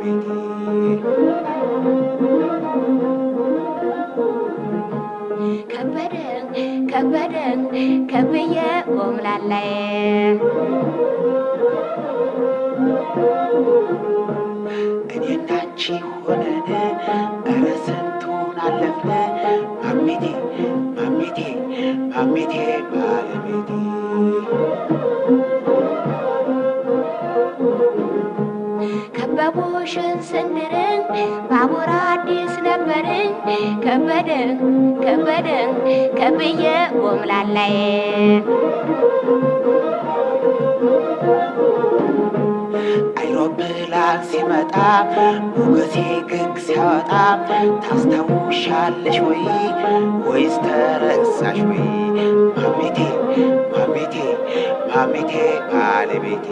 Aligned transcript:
ባለቤቴ 0.00 0.26
ከበደን 5.72 6.46
ከበደን 6.90 7.60
ከብዬ 8.10 8.56
ቆምላላይ 8.88 9.68
እኔና 15.16 15.50
አንቺ 15.58 15.82
ቆምላላይ 37.20 37.74
አይሮፕላን 43.20 44.18
ሲመጣ 44.30 44.74
ሞገሴ 45.48 45.94
ግግ 46.30 46.54
ሲያወጣ 46.66 47.10
ታስታውሻለሽ 47.84 49.18
ወይ? 49.26 49.42
ወይስ 50.28 50.56
ተረሳሽ 50.64 51.58
ወይ? 51.70 51.82
ማሜቴ 52.58 52.98
ማሜቴ 53.74 54.16
ማሜቴ 54.90 55.32
ባለቤቴ 55.70 56.48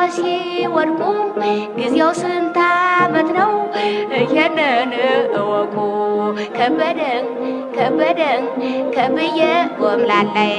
ከበቅሎ 0.00 0.12
ሲወድቁ 0.16 1.00
ጊዜው 1.76 2.10
ስንት 2.20 2.56
አመት 3.00 3.28
ነው? 3.38 3.50
ይሄንን 4.20 4.92
እወቁ። 5.38 5.74
ከበደን 6.56 7.26
ከበደን 7.76 8.44
ከብዬ 8.94 9.40
ቆምላላይ 9.76 10.54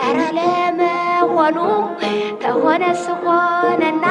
ኧረ 0.00 0.18
ለመሆኑ 0.36 1.58
ተሆነስ 2.42 3.04
ሆነና 3.22 4.06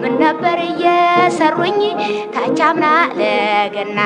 ምን 0.00 0.14
ነበር 0.22 0.58
እየሰሩኝ? 0.68 1.80
ታቻምና 2.34 2.86
ለገና 3.20 4.00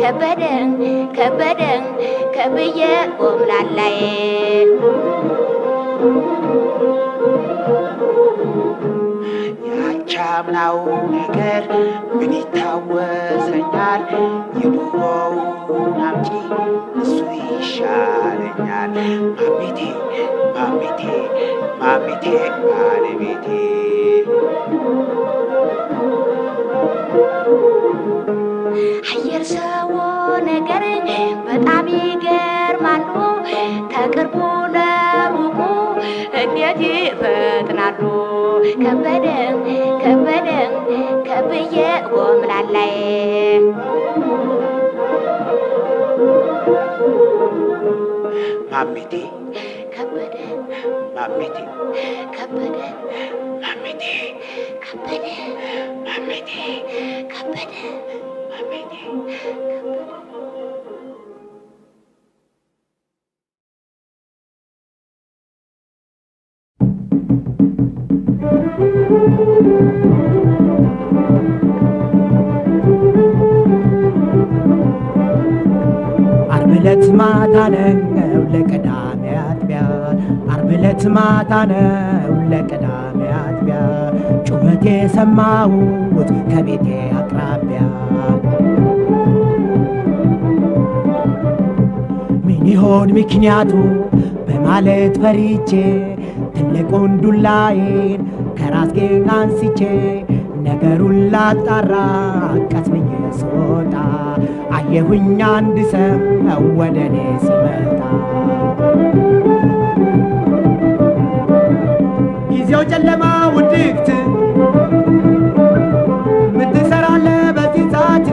ከበደን 0.00 0.70
ከበደን 1.16 1.84
ከብዬ 2.36 2.80
ቆምላላይ 3.18 3.98
ያቻምናው 10.42 10.76
ነገር 11.14 11.64
ምን 12.10 12.30
ይታወሰኛል? 12.34 14.02
የድሮውን 14.58 15.42
አምጪ 16.02 16.28
እሱ 17.00 17.16
ይሻለኛል። 17.50 18.94
ማሜቴ 19.38 19.80
ማሜቴ 20.56 21.02
ማሜቴ 21.82 22.24
ባለቤቴ። 22.64 23.46
አየር 29.12 29.44
ሰው 29.52 29.92
ነገር 30.50 30.84
በጣም 31.48 31.86
ይገርማሉ። 31.98 33.14
ከቅርቡ 33.92 34.36
ከበደን 38.60 39.56
ከበደን 40.02 40.72
ከብዬ 41.26 41.76
ቆምላላይ 42.10 42.94
ማሜቴ 48.72 49.12
ከበደን 49.94 50.58
ማሜቴ 51.16 51.56
ከበደን 52.36 52.96
ማሜቴ 53.62 54.04
ከበደ 54.84 55.26
ማሜቴ 56.04 56.52
ከበደ 57.32 57.74
ማሜቴ 58.50 58.92
አርብ 59.40 60.79
ነው 77.68 77.92
ለቅዳሜ 78.52 79.22
አጥቢያ? 79.42 79.80
አርብ 80.52 80.70
ዕለት 80.76 81.02
ማታ 81.16 81.52
ነው 81.70 81.88
ለቅዳሜ 82.52 83.20
አጥቢያ። 83.40 83.78
ጩኸት 84.48 84.84
የሰማሁት 84.92 86.30
ከቤቴ 86.50 86.86
አቅራቢያ። 87.20 87.82
ምን 92.46 92.64
ይሆን 92.70 93.08
ምክንያቱ? 93.18 93.72
በማለት 94.46 95.14
ፈሪቼ 95.22 95.70
ትልቁን 96.54 97.12
ዱላዬን 97.22 98.20
ከራስጌ 98.58 98.98
አንስቼ 99.36 99.80
ነገሩን 100.70 101.16
ላጣራ 101.32 101.92
ቀስ 102.70 102.86
ብዬ 102.92 103.08
ስወጣ 103.38 103.94
አየሁኝ 104.76 105.24
አንድ 105.48 105.76
ሰው 105.92 106.18
ወደ 106.78 106.96
እኔ 107.08 107.16
ሲመጣ። 107.44 108.00
ጊዜው 112.50 112.82
ጨለማ 112.90 113.24
ውድቅት 113.56 114.08
ምን 116.56 116.68
ትሰራለህ 116.74 117.40
በዚህ 117.58 117.86
ሰዓት? 117.94 118.28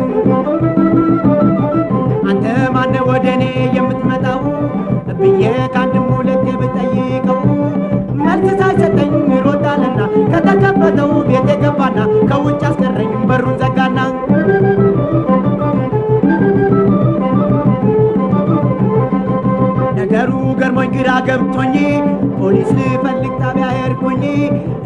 አንተ 2.30 2.46
ማነ 2.76 2.96
ወደ 3.10 3.28
እኔ 3.38 3.44
የምትመጣው? 3.78 4.42
ብዬ 5.20 5.44
ከአንድም 5.74 6.08
ሁለት 6.14 6.46
ብጠይቀው 6.62 7.40
መልስ 8.20 8.48
ሳይሰጠኝ 8.60 9.14
ሮጣልና 9.46 10.00
ከተከፈተው 10.32 11.12
ቤት 11.28 11.50
ገባና 11.62 11.98
ከውጭ 12.30 12.62
አስቀረኝ 12.70 13.12
በሩን 13.30 13.56
ዘጋና። 13.62 13.98
ነገሩ 19.98 20.32
ገርሞኝ 20.60 20.90
ግራ 20.96 21.10
ገብቶኝ 21.28 21.76
ፖሊስ 22.38 22.70
ልፈልግ 22.78 23.34
ጣቢያ 23.42 23.68
ሄድኩኝ። 23.78 24.24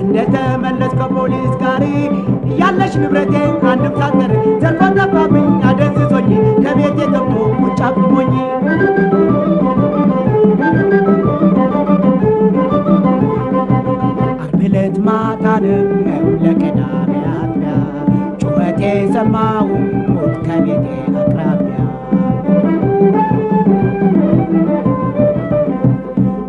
እንደተመለስ 0.02 0.94
ከፖሊስ 1.00 1.54
ጋር 1.62 1.84
እያለሽ 2.50 2.94
ንብረቴ 3.02 3.34
አንድም 3.72 3.94
ሳትቀር 4.00 4.32
ዘርፎ 4.64 4.82
ጠፋብኝ 4.98 5.48
አደንዝዞኝ 5.70 6.32
ከቤቴ 6.64 7.00
ገብቶ 7.14 7.36
ውጭ 7.64 7.80
አቁሞኝ። 7.90 8.34
አርብ 14.44 14.60
ዕለት 14.68 14.96
ማታ 15.06 15.46
ነው 15.64 15.80
ለቅዳሜ 16.44 17.11
ጩኸቴ 18.82 18.92
ሰማሁት 19.14 19.82
ከቤቴ 20.46 20.86
አቅራቢያ። 21.14 21.80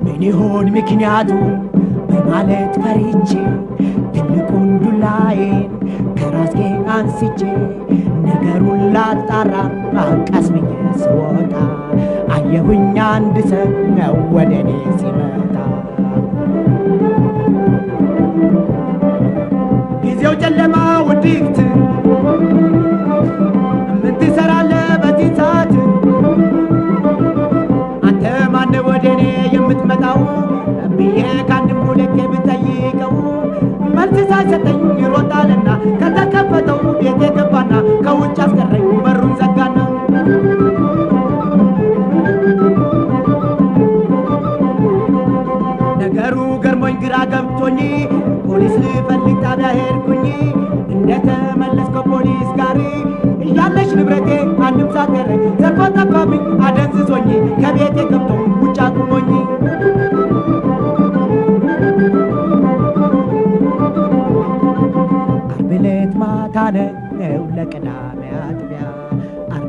ምን 0.05 0.23
ይሆን 0.26 0.67
ምክንያቱ 0.76 1.31
በማለት 2.11 2.76
ፈሪቼ 2.84 3.31
ትልቁን 4.14 4.64
ዱላዬን 4.82 5.58
ከራስጌ 6.19 6.61
አንስቼ 6.96 7.40
ነገሩን 8.26 8.81
ላጣራ 8.96 9.55
ቀስ 10.31 10.49
ብዬ 10.55 10.73
ስወጣ 11.02 11.55
አየሁኝ 12.37 12.84
አንድ 13.11 13.37
ሰው 13.52 13.69
ወደ 14.37 14.52
እኔ 14.62 14.70
ሲመጣ። 15.00 15.56
ጊዜው 20.05 20.34
ጨለማ 20.43 20.76
ውድቅት 21.08 21.58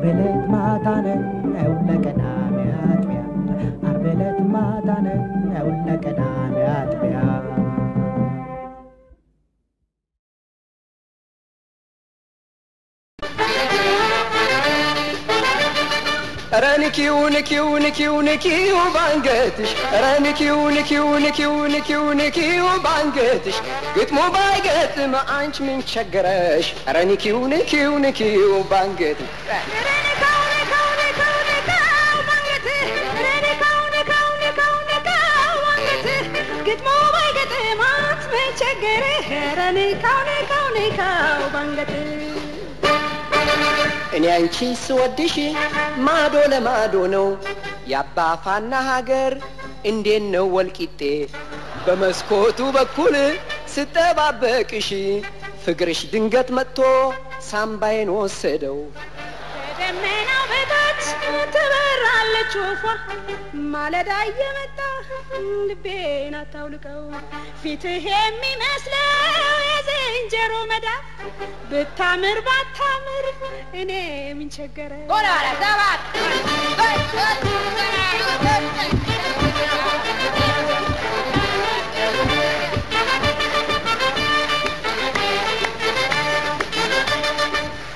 አርብ 0.03 0.09
ዕለት 0.13 0.45
ማታ 0.51 0.85
ነው 1.05 1.19
ለቅዳሜ 1.87 2.55
አጥቢያ 2.85 3.21
አርብ 3.89 4.03
ዕለት 4.11 4.39
ማታ 4.53 4.87
ነው 5.05 5.19
ለቅዳሜ 5.85 6.55
አጥቢያ 6.73 7.19
ኧረ 16.95 16.99
ንኪው 16.99 17.17
ንኪው 17.35 17.67
ንኪው 17.83 18.15
ንኪው 18.27 18.77
ባንገትሽ 18.95 19.71
ኧረ 19.91 20.03
ንኪው 20.25 20.59
ንኪው 20.75 21.07
ንኪው 21.23 21.53
ንኪው 21.73 22.03
ንኪው 22.19 22.67
ባንገትሽ 22.85 23.57
ግጥሙ 23.95 24.17
ባይገጥም 24.35 25.13
አንቺ 25.37 25.55
ምን 25.67 25.79
ቸገረሽ 25.91 26.67
ኧረ 26.85 26.97
ንኪው 27.11 27.39
ንኪው 27.53 27.93
ንኪው 28.05 28.53
ባንገትሽ 28.71 29.31
ግጥሞ 36.67 36.87
ባይገጥም 37.15 37.81
አንቺ 37.89 38.23
ምን 38.33 38.51
ቸገረሽ 38.61 39.25
ኧረ 39.39 39.59
ንካው 39.77 40.19
ንካው 40.29 40.65
ንካው 40.77 41.41
ባንገትህ 41.55 42.32
እኔ 44.15 44.25
አንቺ 44.33 44.55
ስወድሽ 44.81 45.35
ማዶ 46.05 46.35
ለማዶ 46.51 46.95
ነው። 47.13 47.27
የአባፋና 47.91 48.73
ሀገር 48.89 49.31
እንዴት 49.85 50.25
ነው 50.33 50.45
ወልቂጤ? 50.55 51.01
በመስኮቱ 51.85 52.59
በኩል 52.75 53.15
ስጠባበቅሽ 53.73 54.89
ፍቅርሽ 55.63 55.99
ድንገት 56.11 56.49
መጥቶ 56.57 56.79
ሳምባዬን 57.49 58.09
ወሰደው። 58.17 58.77
ከደመናው 59.57 60.43
በታች 60.51 60.82
ትበራለች 61.53 62.53
ወፏ። 62.61 62.83
ማለዳ 63.73 64.11
እየመጣ 64.29 64.79
ልቤን 65.69 66.35
አታውልቀው። 66.39 67.01
ፊትህ 67.61 68.05
የሚመስለው 68.11 69.09
የዝንጀሮ 69.67 70.53
መዳፍ። 70.71 71.03
ብታምር 71.71 72.39
ባታምር 72.47 73.25
እኔ 73.81 73.91
ምን 74.37 74.49
ቸገረ 74.55 74.91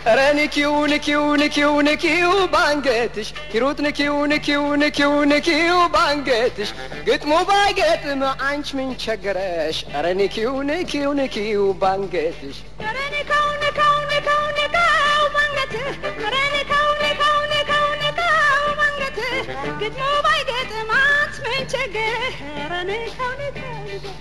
ኧረ 0.07 0.19
ንኪው 0.37 0.73
ንኪው 0.91 1.23
ንኪው 1.41 1.73
ንኪው 1.87 2.33
ባንገትሽ 2.53 3.29
ሂሩት 3.53 3.79
ንኪው 3.85 4.15
ንኪው 4.31 4.63
ንኪው 4.81 5.13
ንኪው 5.31 5.77
ባንገትሽ 5.95 6.69
ግጥሙ 7.07 7.31
ባይገጥም 7.49 8.21
አንቺ 8.47 8.67
ምን 8.77 8.89
ቸገረሽ? 9.03 9.77
ኧረ 9.91 10.05
ንኪው 10.19 10.53
ንኪው 10.69 11.09
ንኪው 11.19 11.63
ባንገትሽ 11.81 12.57
ኧረ 12.83 12.97
ንካው 13.15 13.47
ንካው 13.63 13.95
ንካው 14.11 14.43
ንካው 14.59 15.23
ባንገትህ 15.35 15.87
ኧረ 16.17 16.35
ንካው 16.55 16.87
ንካው 17.03 17.37
ንካው 17.53 17.87
ንካው 18.03 18.31
ባንገትህ 18.79 19.35
ግጥሙ 19.81 20.01
ባይገጥም 20.27 20.91
አንቺ 21.01 21.35
ምን 21.45 21.63
ቸገረህ 21.73 22.35
ኧረ 22.55 22.73
ንካው 22.89 23.31
ንካው 23.41 23.75
ንካው። 23.89 24.15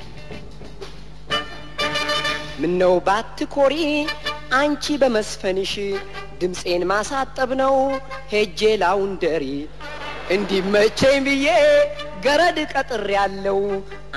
ምነው 2.61 2.95
ባትኮሪ 3.07 3.75
አንቺ 4.55 4.97
በመስፈንሽ 5.03 5.73
ድምፄን 6.41 6.83
ማሳጠብ 6.91 7.51
ነው። 7.61 7.75
ሄጄ 8.33 8.61
ላውንደሪ 8.83 9.45
እንዲመቸኝ 10.31 11.19
ብዬ 11.27 11.47
ገረድ 12.25 12.59
ቀጥር 12.73 13.05
ያለው 13.17 13.59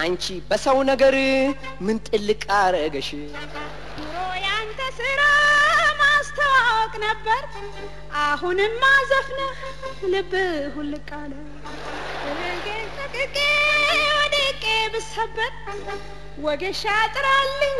አንቺ 0.03 0.25
በሰው 0.49 0.77
ነገር 0.91 1.15
ምን 1.85 1.97
ጥልቅ 2.07 2.41
አረገሽ? 2.59 3.09
ኑሮ 3.99 4.15
ያንተ 4.45 4.79
ስራ 4.99 5.19
ማስተዋወቅ 6.01 6.93
ነበር። 7.05 7.43
አሁንማ 8.23 8.81
ዘፍነህ 9.11 9.59
ልብህ 10.13 10.49
ሁልቅ 10.75 11.09
አለ 11.19 11.33
ወድቄ 14.17 14.63
ብሰበር 14.93 15.51
ወጌሻ 16.43 16.83
ጥራልኝ 17.15 17.79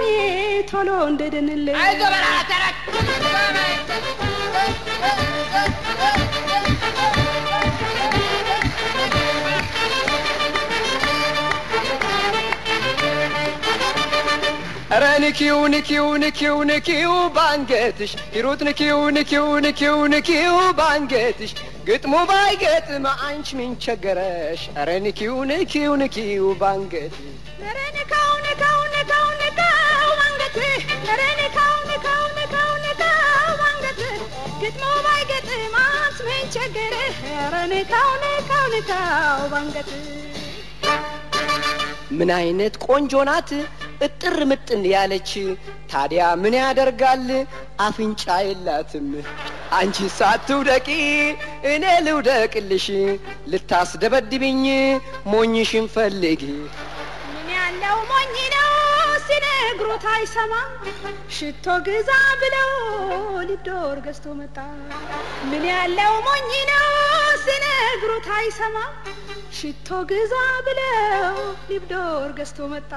ቶሎ 0.71 0.89
እንድድንልኝ 1.09 1.77
ኧረ 14.91 15.05
ንኪው 15.23 15.57
ንኪው 15.73 16.07
ንኪው 16.23 16.55
ንኪው 16.69 17.11
ባንገትሽ 17.35 18.11
ሂሩት 18.35 18.61
ንኪው 18.67 19.01
ንኪው 19.17 19.47
ንኪው 19.65 19.97
ንኪው 20.13 20.55
ባንገትሽ 20.79 21.51
ግጥሙ 21.87 22.13
ባይገጥም 22.29 23.05
አንቺ 23.27 23.47
ምን 23.59 23.71
ቸገረሽ? 23.83 24.61
ኧረ 24.75 24.89
ንኪው 25.05 25.35
ንኪው 25.51 25.91
ንኪው 26.01 26.45
ባንገትሽ። 26.61 27.21
ኧረ 27.61 27.77
ንካው 27.97 28.18
ቸገረህ? 36.53 37.17
ኧረ 37.35 37.55
ንካው 37.71 38.11
ንካው 38.23 38.65
ንካው 38.73 39.09
አንገትህ 39.59 40.05
ምን 42.17 42.29
አይነት 42.37 42.75
ቆንጆ 42.85 43.13
ናት! 43.27 43.49
እጥር 44.05 44.37
ምጥን 44.49 44.83
ያለች 44.91 45.31
ታዲያ 45.91 46.21
ምን 46.41 46.55
ያደርጋል? 46.59 47.27
አፍንጫ 47.85 48.23
የላትም። 48.47 49.09
አንቺ 49.79 49.97
ሳትውደቂ 50.17 50.87
እኔ 51.71 51.83
ልውደቅልሽ። 52.05 52.87
ልታስደበድብኝ 53.51 54.63
ሞኝሽን 55.31 55.87
ፈልጊ። 55.95 56.43
ምን 57.35 57.49
ያለው 57.57 57.97
ሞኝ 58.11 58.35
ነው 58.55 58.69
ሲነግሩት 59.29 60.05
አይሰማም? 60.13 60.69
ሽቶ 61.29 61.65
ግዛ 61.87 62.09
ብለው 62.41 62.71
ሊዶር 63.49 63.97
ገዝቶ 64.05 64.25
መጣ። 64.39 64.57
ምን 65.49 65.63
ያለው 65.71 66.13
ሞኝ 66.27 66.51
ነው? 66.71 66.87
ሲነግሩት 67.45 68.27
አይሰማም? 68.37 68.93
ሽቶ 69.59 69.89
ግዛ 70.11 70.33
ብለው 70.67 71.35
ሊብዶር 71.69 72.29
ገዝቶ 72.39 72.59
መጣ 72.73 72.91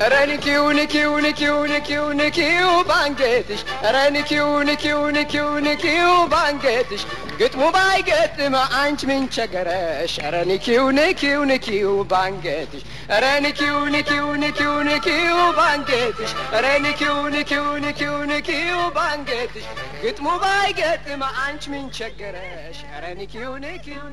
ኧረ 0.00 0.14
ንኪው 0.30 0.64
ንኪው 0.78 1.12
ንኪው 1.24 1.58
ንኪው 1.72 2.06
ንኪው 2.20 2.70
ባንገትሽ 2.88 3.60
ኧረ 3.84 3.96
ንኪው 4.14 4.48
ንኪው 4.68 5.00
ንኪው 5.16 5.50
ንኪው 5.66 6.10
ባንገትሽ 6.32 7.02
ግጥሙ 7.40 7.62
ባይገጥም 7.76 8.54
አንቺ 8.80 9.00
ምን 9.10 9.22
ቸገረሽ 9.36 10.12
ኧረ 10.24 10.34
ንኪው 10.50 10.84
ንኪው 10.98 11.40
ንኪው 11.50 11.92
ባንገትሽ 12.12 12.82
ኧረ 13.14 13.24
ንኪው 13.44 13.78
ንኪው 13.94 14.26
ንኪው 14.42 14.74
ንኪው 14.90 15.38
ባንገትሽ 15.58 16.32
ኧረ 16.54 16.66
ንኪው 16.86 17.18
ንኪው 17.36 17.66
ንኪው 17.86 18.16
ንኪው 18.32 18.80
ባንገትሽ 18.98 19.66
ግጥሙ 20.04 20.26
ባይገጥም 20.44 21.22
አንቺ 21.44 21.62
ምን 21.74 21.86
ቸገረሽ 21.98 22.80
ኧረ 22.92 23.04
ንኪው 23.20 23.52
ንኪው 23.66 24.04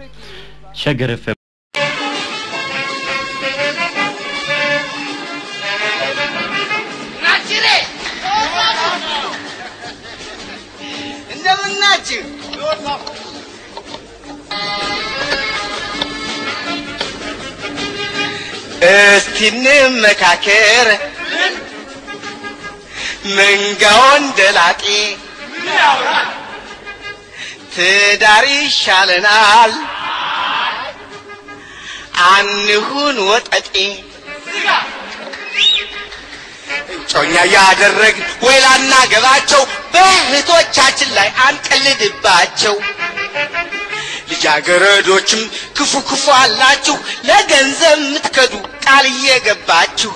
እስቲ 18.92 19.38
እንመካከር 19.50 20.88
መንጋውን 23.36 24.24
ደላጤ 24.38 24.84
ትዳር 27.74 28.46
ይሻለናል። 28.54 29.74
አንሁን 32.32 33.16
ወጠጤ 33.30 33.76
ጮኛ 37.12 37.36
ያደረግ 37.54 38.16
ወይ 38.46 38.58
ላናገባቸው 38.64 39.64
በእህቶቻችን 39.94 41.10
ላይ 41.18 41.30
አንቀልድባቸው። 41.46 42.76
ልጃገረዶችም 44.32 45.42
ክፉ 45.78 45.94
ክፉ 46.10 46.26
አላችሁ 46.38 46.98
ለገንዘብ 47.30 47.98
የምትከዱ 48.00 48.54
ቃል 48.86 49.06
እየገባችሁ 49.14 50.12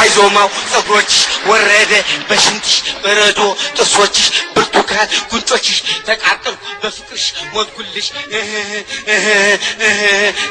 አይዞማው 0.00 0.48
ጸጉሮችሽ 0.70 1.18
ወረደ 1.48 1.92
በሽንትሽ 2.28 2.74
በረዶ 3.02 3.40
ጥርሶችሽ 3.76 4.26
ብርቱካን 4.54 5.08
ጉንጮችሽ 5.30 5.78
ተቃጠሉ 6.06 6.54
በፍቅርሽ 6.82 7.24
ሞትኩልሽ 7.54 8.06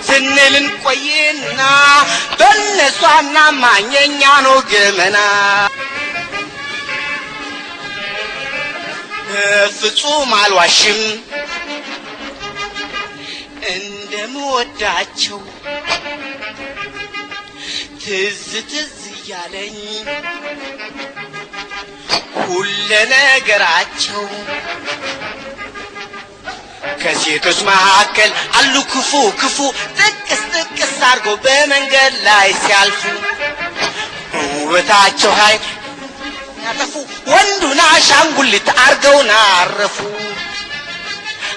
ስንልን 0.08 0.68
ቆይና 0.84 1.62
በእነሷና 2.40 3.36
ማኘኛ 3.64 4.22
ነው 4.48 4.58
ገመና 4.72 5.18
ፍጹም 9.78 10.32
አልዋሽም። 10.38 11.02
እንደምወዳቸው 13.72 15.40
ትዝ 18.02 18.42
ትዝ 18.72 18.94
እያለኝ 19.14 19.78
ሁለ 22.42 22.90
ነገራቸው 23.14 24.24
ከሴቶች 27.02 27.60
መካከል 27.70 28.30
አሉ 28.60 28.76
ክፉ 28.94 29.12
ክፉ 29.42 29.58
ጥቅስ 30.00 30.42
ጥቅስ 30.54 30.94
አድርጎ 31.10 31.28
በመንገድ 31.46 32.14
ላይ 32.28 32.50
ሲያልፉ 32.62 33.02
በውበታቸው 34.34 35.34
ኃይል 35.40 35.64
ያጠፉ 36.64 36.94
ወንዱን 37.28 37.80
አሻንጉሊት 37.88 38.68
አርገውን 38.84 39.30
አረፉ። 39.40 39.98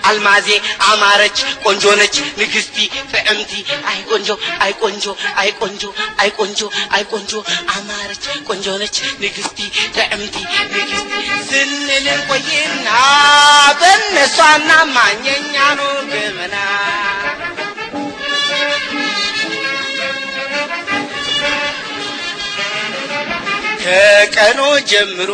አልማዜ 0.08 0.48
አማረች 0.86 1.38
ቆንጆ 1.64 1.84
ነች። 1.98 2.16
ንግስቲ 2.38 2.76
ጥዕምቲ 3.12 3.52
አይ 3.90 3.98
ቆንጆ 4.10 4.28
አይ 4.64 4.72
ቆንጆ 4.80 5.04
አይ 5.42 5.50
ቆንጆ 5.60 5.82
አይ 6.22 6.30
ቆንጆ 6.38 6.60
አይ 6.96 7.02
ቆንጆ 7.12 7.32
አማረች 7.74 8.24
ቆንጆ 8.48 8.66
ነች። 8.82 8.96
ንግስቲ 9.24 9.58
ጥዕምቲ 9.96 10.36
ንግስቲ 10.74 11.12
ስንል 11.50 12.08
ቆይና 12.30 12.88
በእነሷና 13.80 14.70
ማኘኛ 14.96 15.54
ነው 15.80 15.92
ገመና 16.12 16.56
ከቀኑ 23.82 24.58
ጀምሮ 24.90 25.30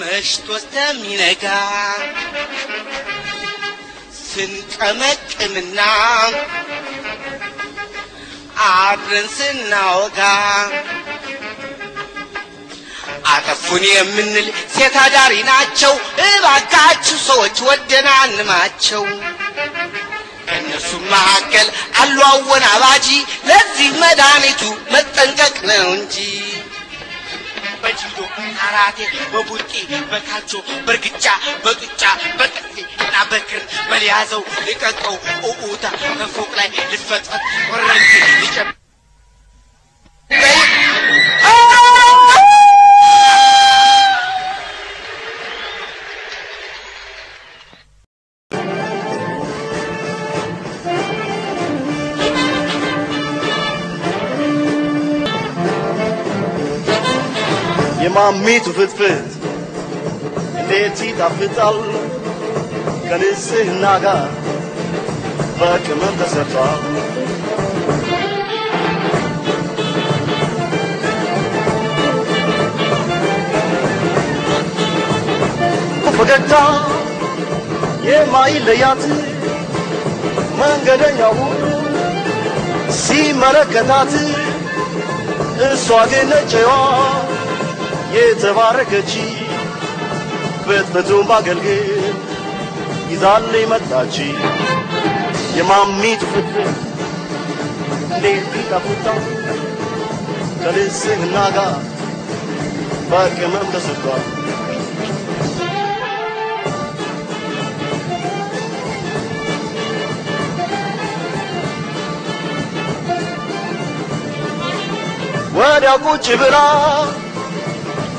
መሽቶ 0.00 0.46
እስከሚነጋ 0.58 1.44
ስንቀመቅምና 4.26 5.78
አብረን 8.66 9.28
ስናወጋ 9.36 10.20
አጠፉን 13.32 13.84
የምንል 13.88 14.46
ሴት 14.74 14.96
አዳሪ 15.04 15.34
ናቸው። 15.48 15.94
እባካችሁ 16.26 17.16
ሰዎች 17.28 17.56
ወደና 17.68 18.08
እንማቸው። 18.28 19.04
ከእነሱ 20.78 20.92
መካከል 21.10 21.66
አሉ 22.00 22.18
አወናባጂ። 22.26 23.06
ለዚህ 23.48 23.88
መድኃኒቱ 24.02 24.62
መጠንቀቅ 24.92 25.54
ነው 25.70 25.86
እንጂ 25.94 26.16
በጂዶ 27.82 28.18
ካራቴ 28.56 28.98
በቡጢ 29.32 29.72
በካልቾ 30.10 30.52
በእርግጫ 30.86 31.26
በጡጫ 31.64 32.02
በጥፊ 32.38 32.74
እና 32.98 33.14
በክር 33.30 33.62
በሊያዘው 33.90 34.42
ልቀቀው 34.66 35.16
ኡኡታ 35.50 35.84
ከፎቅ 36.18 36.50
ላይ 36.58 36.68
ልፈጥፈጥ 36.92 37.42
ወረንቲ 58.26 58.38
ልጨብ 58.38 58.66
የማሚቱ 58.66 58.66
ፍትፍት 58.76 59.28
እንዴት 60.60 60.98
ይጣፍጣል 61.06 61.76
ከንጽህና 63.04 63.84
ጋር 64.04 64.22
በቅመም 65.58 66.14
ተሰርቷል። 66.20 66.82
ፈገግታ 76.18 76.54
የማይለያት 78.08 79.02
መንገደኛ 80.60 81.20
ሁሉ 81.38 81.62
ሲመለከታት 83.00 84.12
እሷ 85.66 85.88
ግን 86.10 86.28
ነጭዋ 86.32 86.70
የተባረከች 88.16 89.12
ፍትፍቱን 90.64 91.24
ባገልግል 91.28 91.82
ይዛልኝ 93.12 93.64
መጣች 93.72 94.16
የማሚቱ 95.58 96.22
ፍትፍት 96.32 96.78
እንዴት 98.08 98.54
ይጣፍጣል 98.60 99.22
ከንጽህና 100.62 101.36
ጋር 101.56 101.74
በቅመም 103.10 103.66
ተሰርቷል። 103.74 104.24
ወዲያ 115.58 115.92
ቁጭ 116.04 116.26
ብላ 116.40 116.56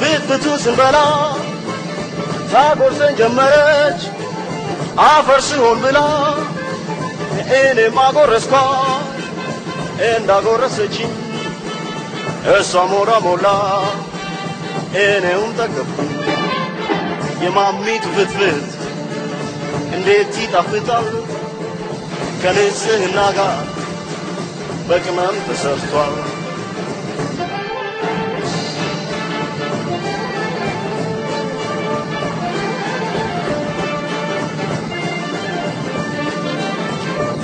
ፍትፍቱ 0.09 0.45
ስንበላ 0.63 0.97
ታጎርሰን 2.51 3.13
ጀመረች 3.19 4.01
አፈር 5.05 5.41
ስሆን 5.47 5.77
ብላ 5.83 5.99
እኔም 7.57 7.97
አጎረስኳ 8.03 8.53
እንዳጎረሰችኝ 10.09 11.11
እሷ 12.53 12.83
ሞራ 12.91 13.11
ሞላ 13.25 13.47
እኔውም 15.03 15.51
ጠገብኩ 15.59 15.97
የማሚቱ 17.43 18.05
ፍትፍት 18.15 18.69
እንዴት 19.97 20.33
ይጣፍጣል 20.43 21.07
ከንጽህና 22.41 23.19
ጋር 23.37 23.57
በቅመም 24.89 25.37
ተሰርቷል። 25.47 26.15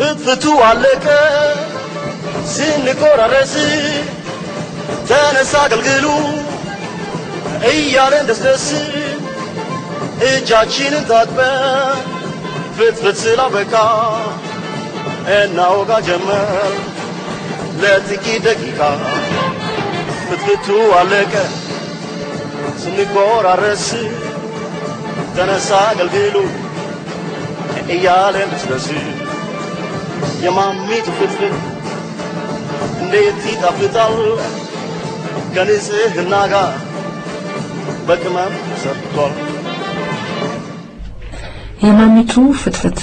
ፍትፍቱ 0.04 0.46
አለቀ። 0.68 1.06
ስንቆራረስ 2.54 3.54
ተነሳ 5.10 5.54
አገልግሉ 5.66 6.06
እያለን 7.70 8.26
ደስደስ 8.30 8.66
እጃችንን 10.28 11.06
ታጥበን 11.10 12.02
ፍትፍት 12.78 13.18
ስላበቃ 13.24 13.74
እናወጋ 15.38 15.92
ጀመር 16.08 16.74
ለጥቂት 17.82 18.44
ደቂቃ። 18.48 18.80
ፍትፍቱ 20.28 20.68
አለቀ። 21.00 21.34
ስንቆራረስ 22.84 23.88
ተነሳ 25.36 25.70
አገልግሉ 25.92 26.36
እያለን 27.90 28.50
ደስደስ 28.54 28.88
የማሚቱ 30.44 31.08
ፍትፍት 31.18 31.56
እንዴት 33.04 33.42
ይጣፍጣል 33.52 34.16
ከንጽህና 35.56 36.36
ጋር 36.54 36.72
በቅመም 38.08 38.54
ሰርቷል። 38.84 39.36
የማሚቱ 41.84 42.34
ፍትፍት 42.62 43.00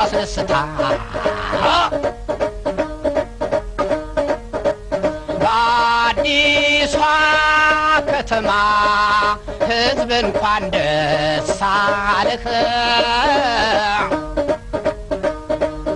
አስነስታ 0.00 0.52
በአዲሷ 5.60 6.94
ከተማ 8.08 8.50
ህዝብ 9.68 10.10
እንኳን 10.20 10.64
ደስ 10.74 11.50
አለህ። 11.70 12.44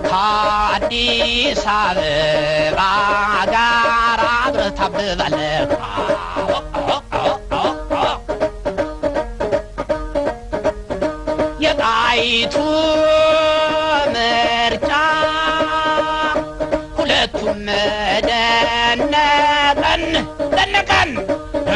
ከአዲስ 0.09 1.63
አበባ 1.75 2.79
ጋር 3.53 3.89
አብረህ 4.33 4.71
ታብባለህ 4.79 5.71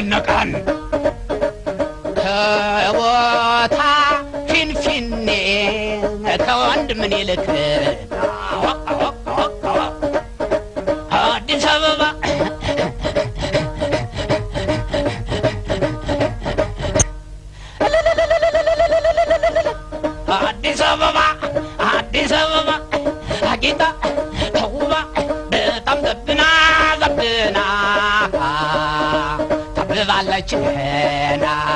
ደነቀን 0.10 0.50
ከቦታ 2.20 3.80
ፊንፊኔ 4.50 5.30
ከወንድ 6.46 6.90
ምን 7.00 7.14
ይልክ 7.20 7.48
China 30.48 31.67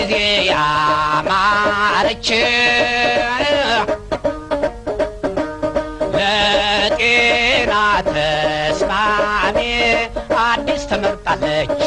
ጊዜ 0.00 0.14
ያማረች 0.48 2.28
ለጤና 6.16 7.72
ተስማሚ 8.08 9.58
አዲስ 10.44 10.82
ተመርጣለች 10.90 11.80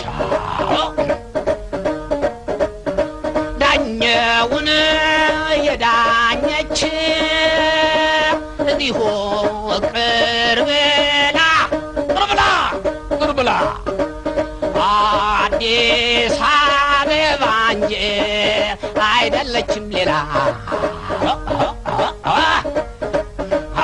አይደለችም 19.54 19.86
ሌላ። 19.92 20.12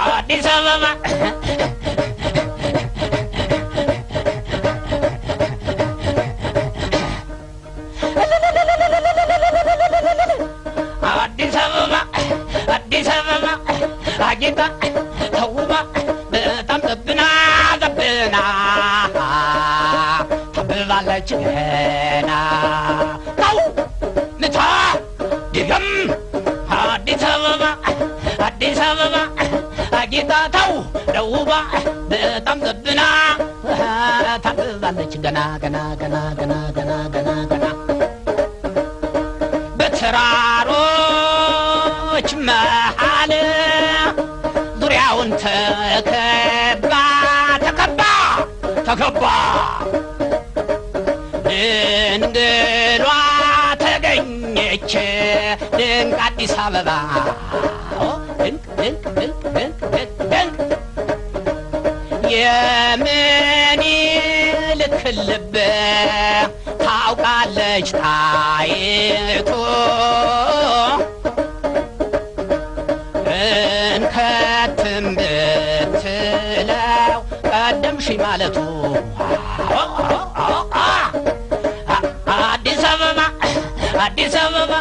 አዲስ 0.10 0.45
አበባ። 0.49 0.84
አዲስ 11.38 11.56
አበባ 11.56 13.45
አዲስ 14.23 14.60
ተውባ 15.36 15.71
በጣም 16.34 16.82
ዘብና 16.88 17.21
ዘብና። 17.84 18.38
ታብባለች 20.56 21.30
ደውባ 31.17 31.51
በጣም 32.12 32.58
ዘብና 32.65 33.01
ታብዛለች 34.45 35.13
ገና 35.23 35.39
ገና 35.63 35.77
ገና 36.01 36.15
ገና 36.39 36.53
ገና 36.77 36.91
ገና 37.15 37.30
ገና። 37.51 37.65
በተራሮች 40.99 41.10
መሃል 42.47 43.32
ዙሪያውን 44.82 45.32
ተከባ 45.43 46.93
ተከባ 47.65 48.01
ተከባ። 48.88 49.23
ድንግሏ 51.47 53.08
ተገኘች 53.84 54.93
ድንቅ 55.77 56.19
አዲስ 56.27 56.56
አበባ። 56.65 56.89
የምኒልክ 63.29 64.13
ልብ 65.27 65.55
ታውቃለች 66.83 67.88
ጣይቱ 67.99 69.49
እንከትም 73.69 75.05
ብትለው 75.17 77.19
ቀደምሽ 77.49 78.07
ማለቱ? 78.23 78.57
አዲስ 82.38 82.83
አበባ 82.91 83.19
አዲስ 84.05 84.36
አበባ 84.43 84.71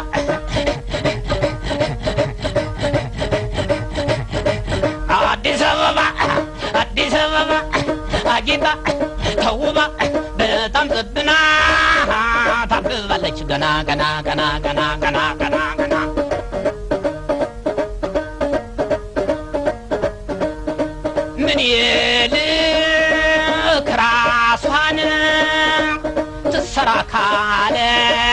አጊጣ 8.59 8.67
ተውባ 9.41 9.77
በጣም 10.39 10.87
ጽብና 10.89 11.31
ታብባለች። 12.71 13.39
ገና 13.49 13.65
ገና 13.89 14.03
ገና 14.27 14.41
ገና 14.65 14.81
ገና 15.01 15.17
ገና 15.35 15.57
ገና 15.79 15.95
ምን 21.39 21.59
ይልክ 21.67 22.39
ራሷን 24.01 24.99
ትሰራ 26.51 26.89
ካለማ 27.11 28.26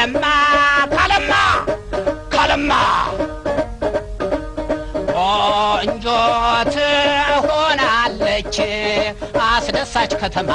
አስደሳች 9.96 10.14
ከተማ 10.20 10.52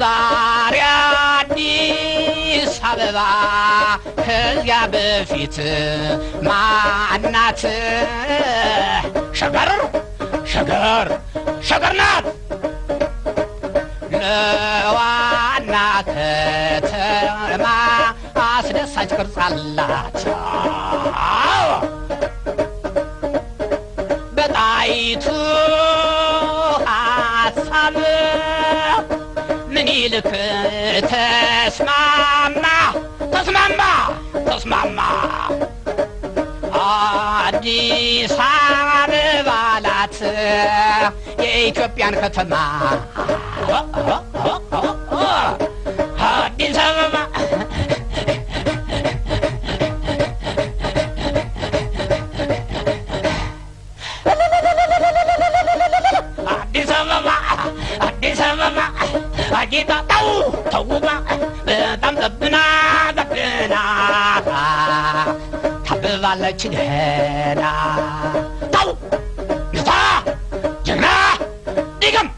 ዛሬ 0.00 0.76
አዲስ 0.90 2.76
አበባ 2.90 3.18
ከዚያ 4.20 4.78
በፊት 4.94 5.56
ማናት 6.48 7.62
ሸገር 9.40 9.70
ሸገር 10.52 11.08
ሸገር 11.70 11.94
ናት 12.00 12.26
ለዋና 14.14 15.74
ከተማ 16.10 17.66
አስደሳች 18.48 19.12
ቅርጽ 19.18 19.38
አላት 19.46 20.20
ምኒልክ 30.12 30.30
ተስማማ 31.10 32.64
ተስማማ 33.34 33.80
ተስማማ። 34.46 34.98
አዲስ 36.80 38.34
አበባ 38.46 39.48
ናት 39.86 40.18
የኢትዮጵያን 41.44 42.16
ከተማ 42.22 42.54
ታብባለች 66.60 66.72
ገና 66.72 67.62
ተው 68.74 68.88
ጀግና 70.86 71.06
ዲገም 72.02 72.28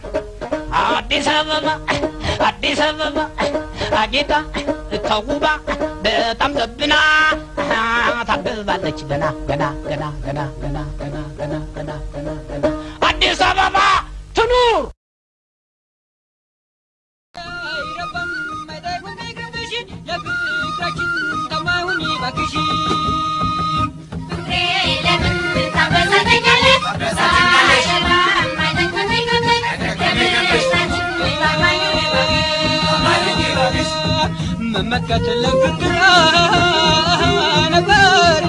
አዲስ 0.81 1.29
አበባ 1.33 1.67
አዲስ 2.49 2.81
አበባ 2.87 3.19
አጌጣ 4.03 4.33
ተውባ 5.09 5.45
በጣም 6.05 6.53
ዘብና 6.59 6.95
ታብባለች። 8.31 9.01
ገና 9.11 9.25
ገና 9.51 9.65
ገና 9.89 10.05
ገና 10.27 10.41
ገና 10.63 10.79
كتل 35.13 35.45
فكران 35.63 37.05
بار 37.87 38.43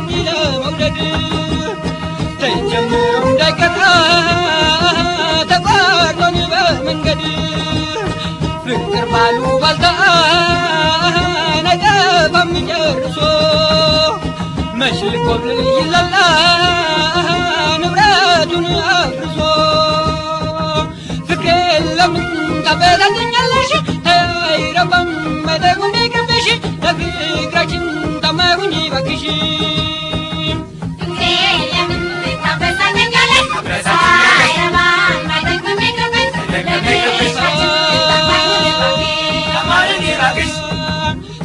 بلا 15.38 16.23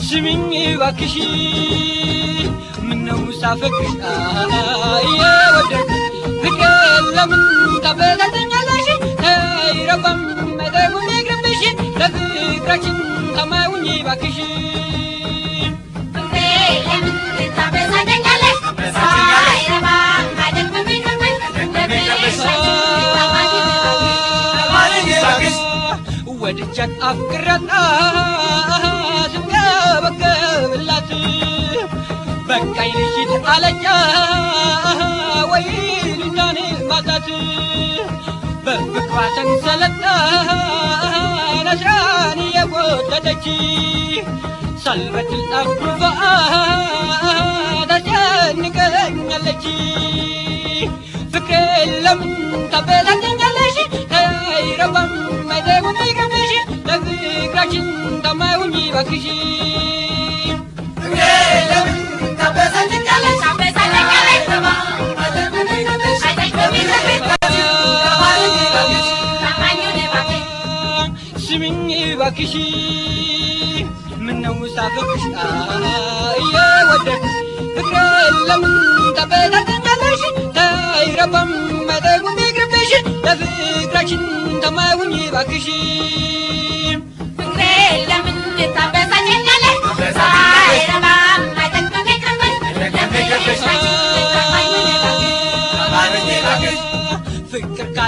سمعني 0.01 0.77
وكشي 0.77 1.29
من 2.83 3.11
وسافك 3.29 3.73
أنا 4.01 4.61
آه، 4.75 5.01
يا 5.01 5.59
ودك 5.59 5.89
ذكر 6.45 7.27
من 7.27 7.43
قبلت 7.85 8.35
علشي 8.53 8.97
هاي 9.25 9.87
رقم 9.87 10.19
مدى 10.55 10.85
ونقرب 10.95 11.43
بشي 11.45 11.71
لذكرك 11.97 12.83
كما 13.37 13.69
وني 13.69 14.03
بكشي 14.03 14.68
አክረጣ 27.09 27.71
ስጋ 29.33 29.53
በገብላት 30.05 31.11
በቃይ 32.49 32.92
ልጅት 32.99 33.47
አለጫ 33.55 33.85
ወይ 35.53 35.66
ልዳኔ 36.21 36.59
ማጣት 36.90 37.29
በፍቅሯ 38.66 39.05
ሰንሰለጣ 39.37 40.03
ነሻን 41.68 42.40
የጎተተች 42.57 43.47
ሰልበት 44.85 45.31
ልጠጉርፋ 45.38 46.03
ተጨንቀኛለች 47.90 49.64
ፍቅር 51.33 51.66
ለምን 52.05 52.35
ተበላ 52.73 53.09
باكشي 72.18 73.85
من 74.18 74.47
وسافكش 74.49 75.23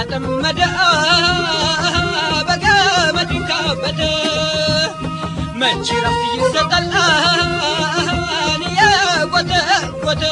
ካጠመደ 0.00 0.60
በገመድ 2.48 3.32
ካበደ 3.48 4.00
መቼ 5.60 5.88
ረፍት 6.04 6.30
ይሰጣል 6.38 6.86
የጎተጎተ 8.78 10.22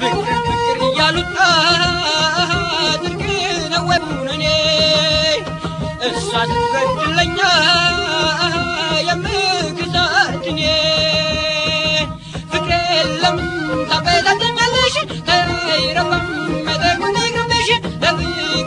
ፍቅር 0.00 0.16
ፍቅር 0.46 0.80
እያሉት 0.88 1.36
ድርቅ 3.02 3.22
ነው 3.72 3.84
ወዱነኔ 3.90 4.44
እሷ 6.08 6.30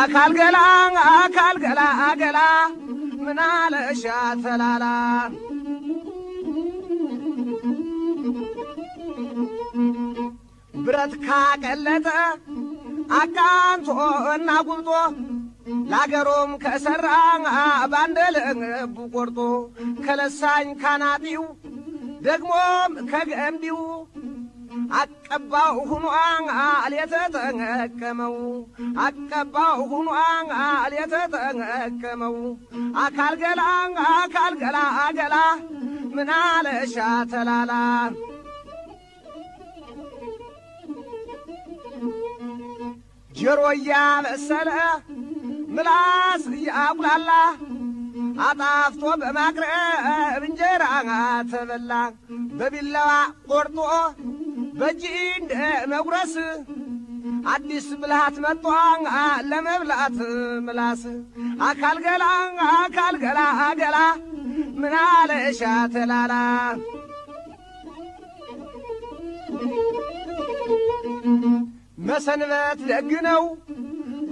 አካል 0.00 0.32
ገላ 0.38 0.58
አካል 1.16 1.56
ገላ 1.64 1.80
ገላ 2.20 2.38
ምን 3.22 3.38
አለሻ 3.46 4.04
ተላላ 4.42 4.84
ብረት 10.74 11.14
ካቀለጠ 11.24 12.06
አቃንቶ 13.18 13.88
እና 14.34 14.50
ጉብጦ 14.68 14.88
ለአገሮም 15.90 16.50
ከሠራ 16.62 17.06
ባንድ 17.92 18.18
ልቡ 18.36 18.96
ቆርጦ 19.14 19.38
ከለሳኝ 20.06 20.68
ካናጢው 20.82 21.44
ደግሞም 22.22 22.92
ከገንቢው 23.10 23.80
አቀባው 24.98 25.76
ሁኗል 25.90 26.92
የተጠቀመው 26.98 28.36
አቀባው 29.04 29.78
ሁኗል 29.92 30.50
የተጠቀመው 30.98 32.36
አካል 33.04 33.34
ገላ 33.42 33.62
አካል 34.14 34.54
ገላ 34.62 34.78
ገላ 35.18 35.36
ምን 36.16 36.30
አለሻ 36.38 36.96
ተላላ 37.32 37.72
ጆሮ 43.38 43.60
እያበሰለ 43.74 44.70
ምላስ 45.74 46.44
እያቁላላ 46.56 47.30
አጣፍቶ 48.46 49.02
በማቅረብ 49.20 50.42
እንጀራ 50.48 50.84
ተበላ። 51.50 51.92
በቢላዋ 52.58 53.10
ቆርጦ 53.48 53.78
በእጅ 54.78 55.02
እንደ 55.32 55.52
መጉረስ 55.92 56.34
አዲስ 57.52 57.86
ብልሃት 58.00 58.36
መጧ 58.44 58.64
ለመብላት 59.50 60.18
ምላስ። 60.66 61.02
አካል 61.66 61.98
ገላ 62.06 62.24
አካል 62.74 63.16
ገላ 63.24 63.40
ገላ 63.80 63.98
ምን 64.80 64.94
አለሻ 65.02 65.60
ተላላ 65.94 66.34
መሰንበት 72.08 72.80
ደግ 72.90 73.10
ነው። 73.28 73.42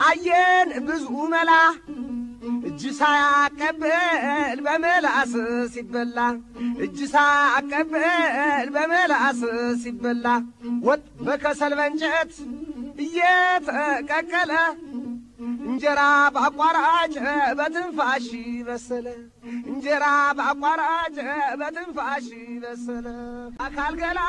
አየን 0.07 0.71
ብዙ 0.89 1.05
መላ 1.33 1.51
እጅ 2.69 2.83
ሳያቀብል 2.99 3.93
በመላስ 4.67 5.33
ሲበላ 5.75 6.19
እጅ 6.85 6.99
ሳያቀብል 7.13 8.05
በመላስ 8.77 9.41
ሲበላ 9.83 10.27
ወጥ 10.87 11.05
በከሰል 11.27 11.75
በእንጨት 11.79 12.35
እየተቀቀለ 13.07 14.53
እንጀራ 15.67 16.03
በአቋራጭ 16.35 17.15
በትንፋሽ 17.59 18.27
በሰለ 18.67 19.07
እንጀራ 19.67 20.05
በአቋራጭ 20.39 21.17
በትንፋሽ 21.61 22.27
በሰለ። 22.63 23.07
አካል 23.67 23.95
ገላ 24.01 24.21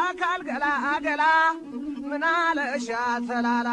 አካል 0.00 0.40
ገላ 0.48 0.66
ገላ 1.06 1.24
ምን 2.08 2.24
አለሻ 2.32 2.88
ተላላ 3.28 3.70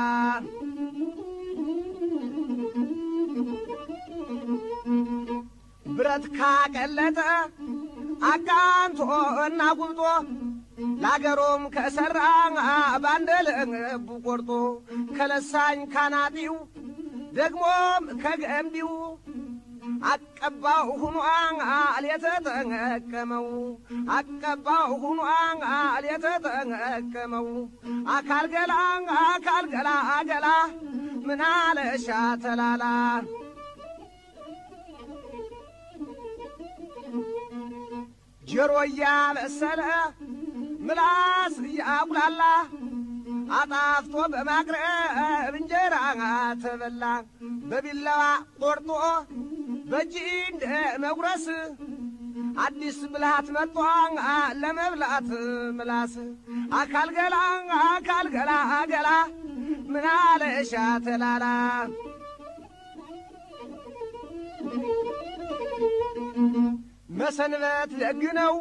ብረት 5.89 6.25
ካቀለጠ 6.37 7.19
አቃንቶ 8.29 8.99
እና 9.45 9.61
ጉብጦ 9.79 10.01
ለአገሮም 11.01 11.63
ከሠራ 11.75 12.19
ባንድ 13.03 13.29
ልቡ 13.47 14.07
ቆርጦ 14.25 14.49
ከለሳኝ 15.17 15.79
ካናጢው 15.93 16.55
ደግሞም 17.37 18.03
ከገንቢው 18.21 18.91
አቀባው 20.09 20.87
ሁኗል 21.01 22.05
የተጠቀመው 22.09 23.47
አቀባው 24.17 24.91
ሁኗል 25.03 26.05
የተጠቀመው 26.11 27.47
አካል 28.15 28.47
ገላ 28.55 28.73
አካል 29.25 29.65
ገላ 29.73 29.89
ገላ 30.31 30.47
ምን 31.27 31.41
አለሻ 31.51 32.07
ተላላ 32.43 32.83
ጆሮ 38.47 38.73
እያበሰለ 38.85 39.81
ምላስ 40.87 41.55
እያቁላላ 41.67 42.41
አጣፍቶ 43.55 44.13
በማቅረብ 44.33 45.15
እንጀራ 45.51 45.95
ተበላ። 46.63 47.03
በቢላዋ 47.69 48.21
ቆርጦ 48.61 48.89
በእጅ 49.91 50.15
እንደ 50.43 50.63
መጉረስ 51.03 51.45
አዲስ 52.63 52.97
ብልሃት 53.13 53.47
መጧ 53.55 53.77
ለመብላት 54.61 55.29
ምላስ። 55.77 56.13
አካል 56.79 57.09
ገላ 57.17 57.35
አካል 57.87 58.27
ገላ 58.35 58.51
ገላ 58.93 59.09
ምን 59.93 60.07
አለሻ 60.15 60.73
ተላላ 61.05 61.45
መሰንበት 67.09 67.91
ደግ 68.01 68.21
ነው። 68.37 68.55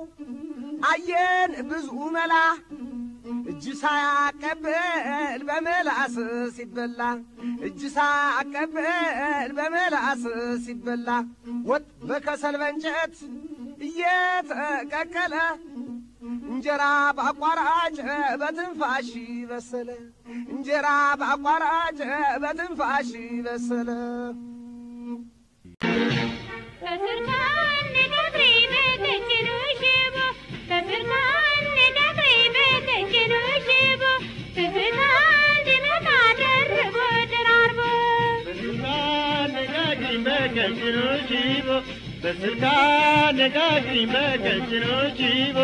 አየን 0.87 1.53
ብዙ 1.69 1.87
መላ። 2.17 2.35
እጅ 3.51 3.65
ሳያቀብል 3.81 4.67
በመላስ 5.49 6.15
ሲበላ። 6.57 7.01
እጅ 7.67 7.81
ሳያቀብል 7.95 8.89
በመላስ 9.59 10.23
ሲበላ። 10.65 11.09
ወጥ 11.69 11.87
በከሰል 12.09 12.57
በእንጨት 12.63 13.17
እየተቀቀለ። 13.81 15.37
እንጀራ 16.47 16.83
በአቋራጭ 17.17 17.97
በትንፋሽ 18.41 19.11
በሰለ። 19.51 19.89
እንጀራ 20.49 20.89
በአቋራጭ 21.21 21.99
በትንፋሽ 22.43 23.11
በሰለ 23.47 23.91
በስልካ 42.22 42.64
ነጋግሪኝ 43.38 44.06
በቀጭኖ 44.14 44.86
ጅቦ 45.20 45.58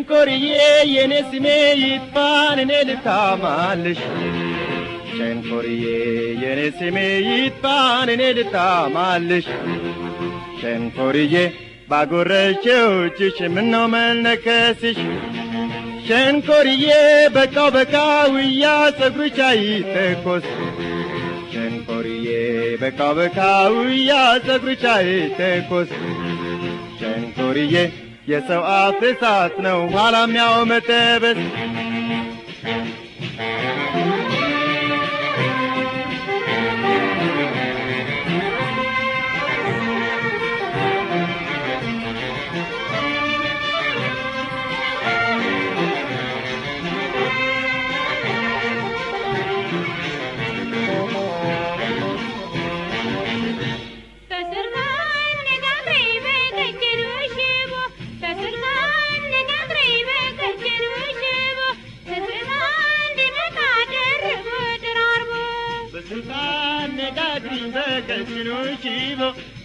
ሸንኮርዬ 0.00 0.44
የኔ 0.90 1.14
ስሜ 1.30 1.46
ይጥፋን 1.80 2.58
እኔ 2.62 2.72
ልታማልሽ። 2.88 3.98
ሸንኮርዬ 5.10 5.82
የኔ 6.42 6.60
ስሜ 6.78 6.96
ይጥፋን 7.26 8.08
እኔ 8.14 8.22
ልታማልሽ። 8.38 9.46
ሸንኮርዬ 10.60 11.34
ባጎረችው 11.90 12.88
እጅሽ 13.06 13.38
ምነው 13.54 13.84
መልነከስሽ? 13.92 14.98
ሸንኮርዬ 16.08 16.86
በቃው 17.36 17.68
በቃውያ 17.76 18.64
ጸጉርሽ 18.98 19.38
አይተኮስ። 19.50 20.46
ሸንኮርዬ 21.52 22.26
በቃው 22.82 23.12
በቃውያ 23.18 24.12
ጸጉርሽ 24.46 24.84
አይተኮስ። 24.94 25.92
ሸንኮርዬ 27.00 27.74
የሰው 28.30 28.62
አፍ 28.74 29.00
እሳት 29.08 29.54
ነው። 29.66 29.80
ኋላም 29.94 30.32
መጠበስ 30.66 31.40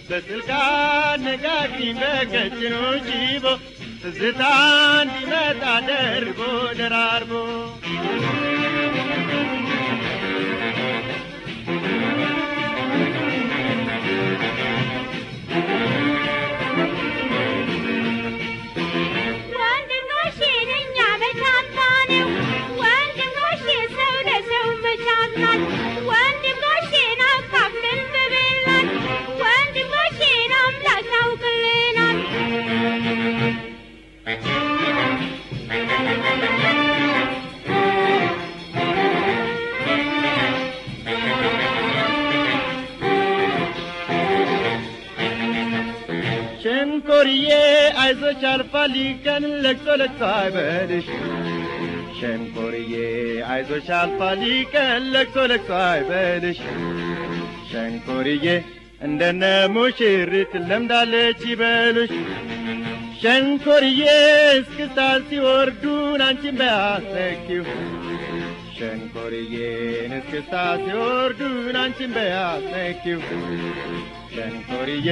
ሺቦ 0.06 0.10
በስልጣን 0.10 1.22
ነጋግሪኝ 1.26 1.98
በቀጭኑ 2.00 2.74
ሺቦ 3.06 3.44
ትዝታ 4.02 4.42
እንዲመጣ 5.02 5.62
ደርቦ 5.88 6.40
ደራርቦ 6.78 7.32
ሸንኮርዬ 46.65 47.47
አይዞሽ 48.01 48.41
አልፋል 48.51 48.93
ቀን 49.25 49.43
ለቅሶ 49.63 49.87
ለቅሶ 50.01 50.21
አይበልሽ 50.35 51.07
ሸንኮርዬ 52.19 52.93
አይዞሽ 53.51 53.87
አልፋል 53.99 54.41
ቀን 54.73 55.03
ለቅሶ 55.15 55.45
ለቅሶ 55.51 55.71
አይበልሽ 55.87 56.59
ሸንኮርዬ 57.71 58.45
እንደነ 59.01 59.43
ሙሽሪት 59.75 60.53
ለምዳለች 60.69 61.41
ይበሉሽ 61.51 62.11
ሸንኮርዬ 63.21 64.01
እስክስታ 64.59 64.99
ሲወርዱን 65.27 66.21
አንቺን 66.27 66.55
በያሰኪው 66.59 67.65
ሸንኮርዬን 68.77 69.51
እስክስታ 70.19 70.53
ሲወርዱን 70.83 71.75
አንቺን 71.83 72.11
በያሰኪው 72.15 73.19
ሸንኮርዬ 74.35 75.07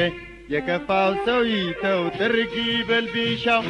يكفى 0.50 1.16
سويته 1.26 2.00
وتركيب 2.00 2.90
البيشة. 2.90 3.64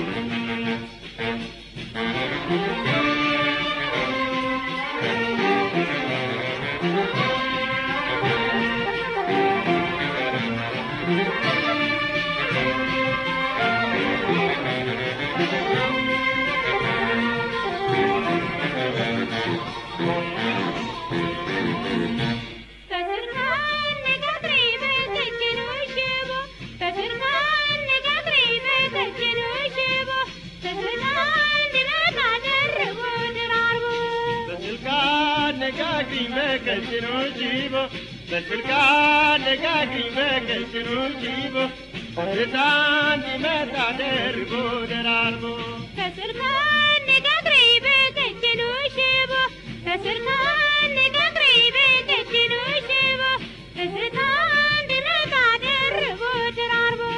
قلبك 36.55 36.83
شنو 36.91 37.23
جيبه 37.39 37.87
بس 38.33 38.53
القاع 38.53 39.37
لقى 39.37 39.81
قلبك 39.81 40.67
شنو 40.73 41.09
جيبه 41.21 41.71
رتان 42.19 43.21
دي 43.21 43.39
ما 43.43 43.65
تعدر 43.65 44.45
بود 44.51 44.93
العربو 44.93 45.57
فسرتان 45.97 47.01
لقى 47.09 47.37
قريبك 47.47 48.19
شنو 48.43 48.71
شيبه 48.95 49.45
فسرتان 49.87 50.95
لقى 50.95 51.27
قريبك 51.37 52.11
شنو 52.33 52.65
شيبه 52.89 53.33
فسرتان 53.75 54.87
دي 54.89 54.99
ما 55.07 55.19
تعدر 55.31 56.15
بود 56.21 56.59
العربو 56.59 57.15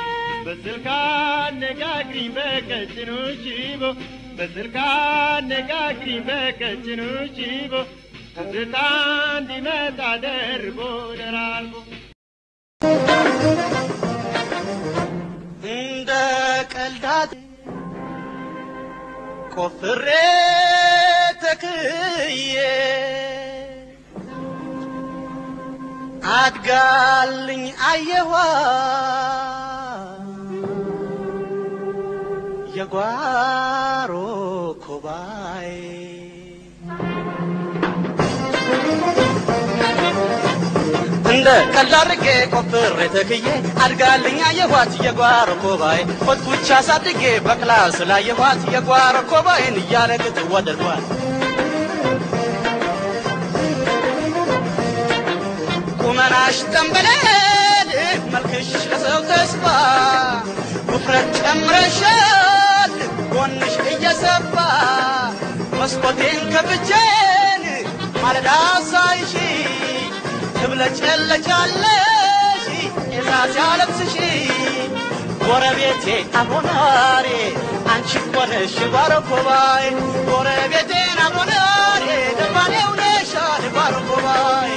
بس 0.46 0.66
القاع 0.74 1.48
لقى 1.48 2.02
قريبك 2.02 2.88
شنو 2.96 3.30
جيبه 3.44 3.96
بس 4.38 4.50
القاع 4.56 5.38
لقى 5.38 5.94
قريبك 5.94 6.78
شنو 6.84 7.26
جيبه 7.26 7.86
ትዝታ 8.36 8.76
እንዲመጣ 9.36 9.98
ደራርቦ 10.22 10.78
እንደ 15.74 16.10
ቀልዳት 16.72 17.30
ቆፍሬ 19.54 20.06
ተክዬ 21.42 22.56
አድጋልኝ 26.36 27.64
አየኋ 27.90 28.32
የጓሮ 32.76 34.12
ኮባይ 34.84 35.72
እንደ 41.48 41.58
ቀልድ 41.74 41.92
አድርጌ 41.96 42.24
ቆፍሬ 42.52 43.00
ተክዬ 43.12 43.48
አድጋልኝ 43.84 44.38
አየኋት 44.46 44.92
የጓሮ 45.04 45.50
ኮባይ 45.62 46.00
ኮትኩቻ 46.22 46.68
አሳድጌ 46.78 47.22
በክላስ 47.44 47.96
ላየኋት 48.08 48.62
የጓሮ 48.74 49.16
ኮባይን 49.30 49.76
እያለቅጥ 49.82 50.38
ወደድኳት 50.52 51.04
ቁመናሽ 56.00 56.58
ጠንበለል 56.72 57.92
መልክሽ 58.34 58.70
ለሰው 58.90 59.20
ተስፋ 59.30 59.64
ውፍረት 60.90 61.30
ጨምረሻል 61.40 62.92
ጎንሽ 63.34 63.76
እየሰፋ 63.92 64.54
መስኮቴን 65.78 66.42
ከፍቼን 66.54 67.64
ማለዳ 68.22 68.50
ሳይሽ 68.90 69.32
ትብለጨለጫለሽ 70.57 72.65
ጌታ 73.11 73.31
ሲያለብስሽ 73.53 74.15
ጎረቤቴ 75.45 76.05
አቦናሬ 76.39 77.27
አንቺ 77.93 78.11
እኮ 78.21 78.35
ነሽ 78.51 78.75
ባረኮባይ 78.93 79.85
ጎረቤቴን 80.29 81.19
አቦናሬ 81.25 82.05
ደባኔው 82.39 82.91
ነሻል 83.01 83.63
ባረኮባይ 83.75 84.71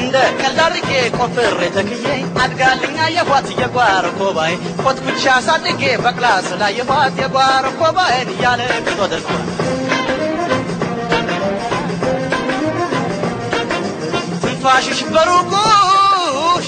እንደ 0.00 0.16
ቀልድ 0.40 0.58
አድርጌ 0.66 0.81
ቆፍሬ 1.17 1.61
ተክዬ 1.75 2.05
አድጋልኛ 2.43 2.97
የኋት 3.15 3.47
የጓሮ 3.59 4.05
ኮባይ 4.19 4.53
ኮትኩቻ 4.83 5.23
አሳድጌ 5.35 5.83
በክላስ 6.03 6.49
ላይ 6.61 6.73
የኋት 6.79 7.17
የጓሮ 7.23 7.65
ኮባይን 7.79 8.31
እያለ 8.35 8.61
ግቶ 8.87 9.01
ደርሷል 9.13 9.43
ትንፋሽሽ 14.43 14.99
በሩቁ 15.13 15.53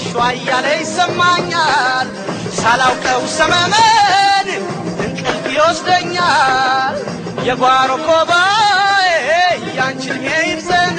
ሿ 0.00 0.06
እያለ 0.32 0.66
ይሰማኛል። 0.76 2.08
ሳላውቀው 2.58 3.22
ሰመመን 3.36 4.48
እንቅልፍ 5.04 5.44
ይወስደኛል። 5.54 6.96
የጓሮ 7.48 7.90
ኮባይ 8.06 9.10
ያንቺን 9.78 10.22
ይብዘን 10.28 10.98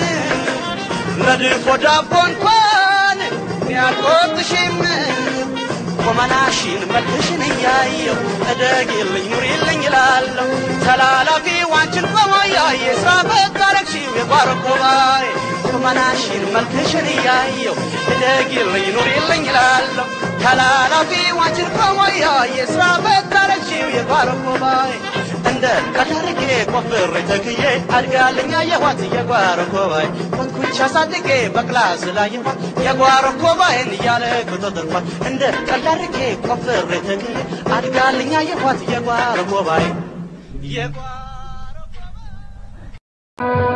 ለድፎ 1.21 1.67
ዳቦ 1.83 2.11
እንኳን 2.27 2.66
ያልቆጥሽም 3.77 4.75
ቁመናሽን 6.03 6.81
መልክሽን 6.91 7.41
እያየው 7.47 8.17
እደጊልኝ 8.51 9.25
ኑሪልኝ 9.33 9.81
እላለሁ። 9.89 10.49
ተላላፊ 10.85 11.45
ዋንችን 11.73 12.05
ቆሞያየ 12.13 12.83
ስራ 13.01 13.11
በታረግሺው 13.29 14.13
የጓሮ 14.19 14.49
ኮባይ 14.63 15.25
ቁመናሽን 15.69 16.43
መልክሽን 16.55 17.07
እያየው 17.15 17.75
እደጊልኝ 18.13 18.85
ኑሪልኝ 18.97 19.45
እላለሁ። 19.53 20.07
ተላላፊ 20.43 21.11
ዋንችን 21.39 21.69
ቆሞያየ 21.77 22.57
ስራ 22.73 22.83
በታረግሺው 23.05 23.89
የጓሮ 23.97 24.29
ኮባይ 25.57 25.67
እንደ 25.67 25.69
ቀዳርጌ 25.97 26.41
ቆፍሬ 26.71 27.13
ተክዬ 27.29 27.61
አድጋልኛ 27.97 28.51
የኋት 28.69 28.99
የጓሮ 29.15 29.59
ኮባይ። 29.71 30.05
ኮትኩቻ 30.35 30.77
አሳድጌ 30.87 31.27
በክላስ 31.55 32.03
ላይ 32.17 32.29
የኋት 32.35 32.57
የጓሮ 32.85 33.25
ኮባይን 33.41 33.89
እያለ 33.97 34.23
ቁጥጥርኳት 34.51 35.07
እንደ 35.29 35.41
ቀዳርጌ 35.69 36.17
ቆፍሬ 36.47 36.73
ተክዬ 37.09 37.37
አድጋልኛ 37.77 38.33
የኋት 38.51 38.81
የጓሮ 38.93 39.39
ኮባይ። 39.53 39.87
የጓሮ 40.71 41.13
Thank 43.37 43.66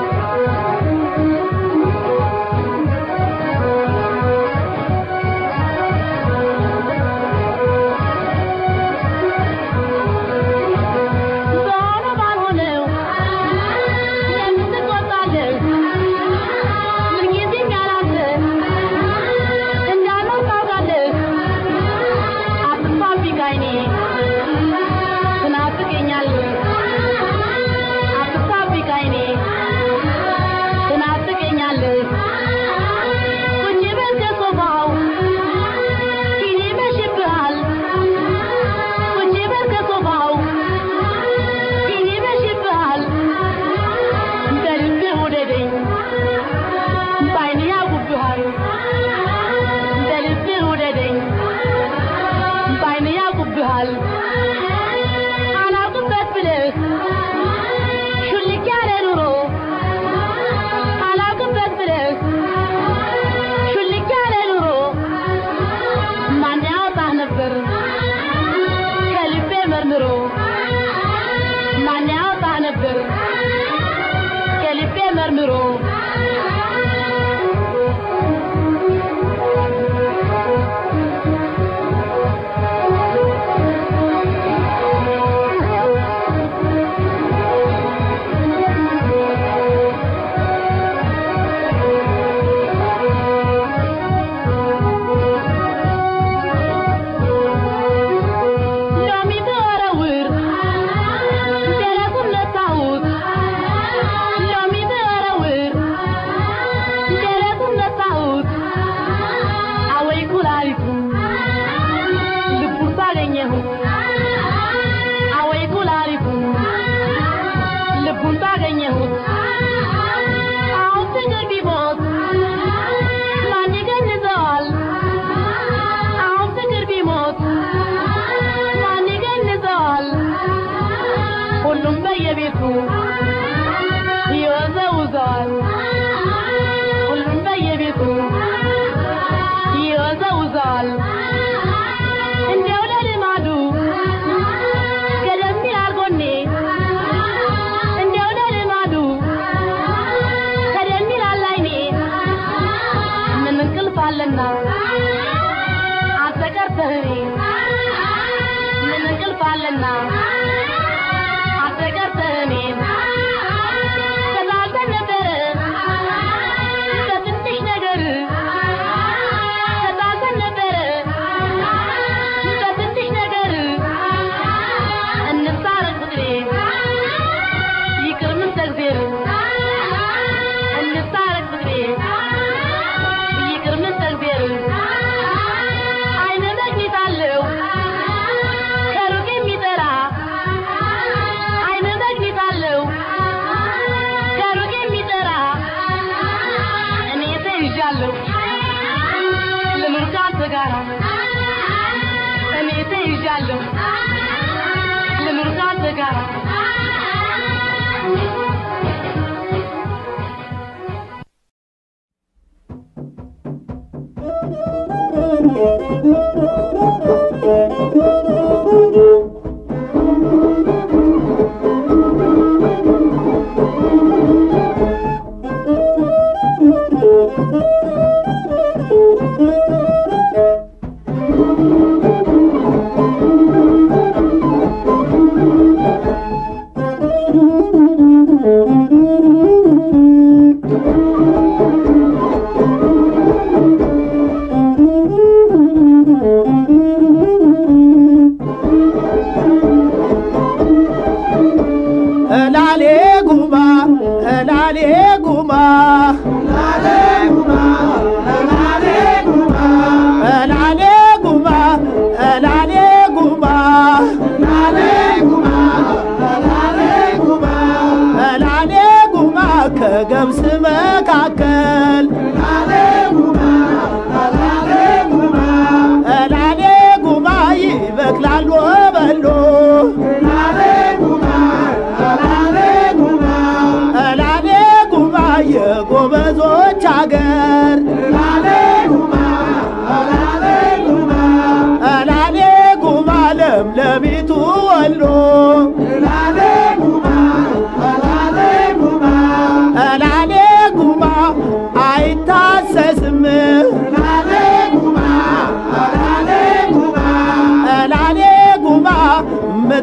እላሌ 254.73 255.00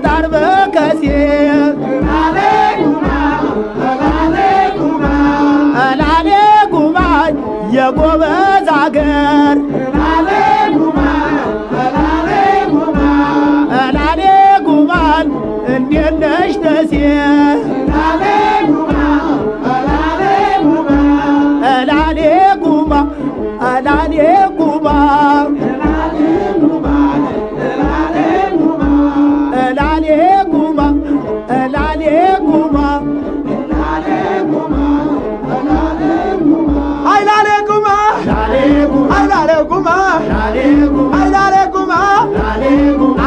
ምጣድ 0.00 0.24
በከሴ 0.32 1.02
እላሌ 5.84 6.28
ጉማ 6.72 6.98
የጎበዝ 7.74 8.68
አገር። 8.76 9.56
እላሌ 13.80 14.20
ጉማን 14.68 15.26
እንዴት 15.74 16.14
ነሽ 16.22 16.54
ደሴ 16.64 16.92
አይላሌ 41.18 41.54
ጉማ 41.74 41.92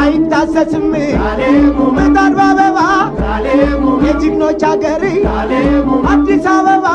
አይታሰስም። 0.00 0.86
ምጣድ 1.96 2.32
በአበባ 2.38 2.78
የጀግኖች 4.04 4.62
አገር 4.70 5.02
አዲስ 6.12 6.46
አበባ 6.52 6.86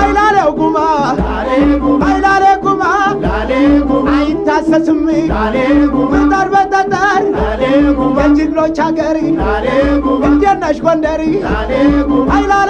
አይላሌው 0.00 0.50
ጉማ 0.58 0.78
አይላሌ 2.08 2.44
ጉማ 2.64 2.82
አይታሰስም። 4.14 5.00
ምጣድ 6.14 6.48
በጠጠር 6.54 7.22
የጀግኖች 8.20 8.78
አገር 8.86 9.16
እንዴት 10.26 10.58
ነሽ 10.62 10.78
ጉማ 10.82 11.20
አይላሌ 12.34 12.67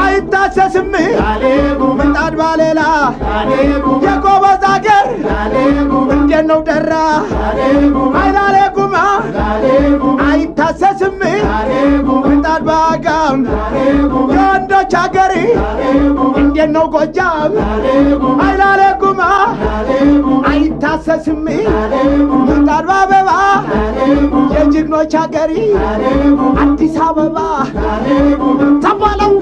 አይታሰስም 0.00 0.88
ምጣድ 1.98 2.34
ባሌላ 2.40 2.80
የጎበዝ 4.06 4.64
አገር 4.72 5.06
እንዴት 6.16 6.44
ነው 6.50 6.60
ደራ 6.68 6.92
አይላሌ 8.20 8.57
አይታሰስም 10.26 11.16
ምጣድ 12.26 12.62
በአጋም 12.68 13.40
የወንዶች 13.76 14.94
አገር 15.02 15.32
እንዴት 16.40 16.70
ነው 16.76 16.86
ጎጃም? 16.94 17.52
አይላሌ 18.44 18.80
ጉማ 19.02 19.20
አይታሰስም 20.50 21.40
ምጣድ 22.48 22.84
በአበባ 22.88 23.30
የጀግኖች 24.54 25.14
አገር 25.22 25.52
አዲስ 26.62 26.96
አበባ 27.06 27.38
ተባለው 28.84 29.32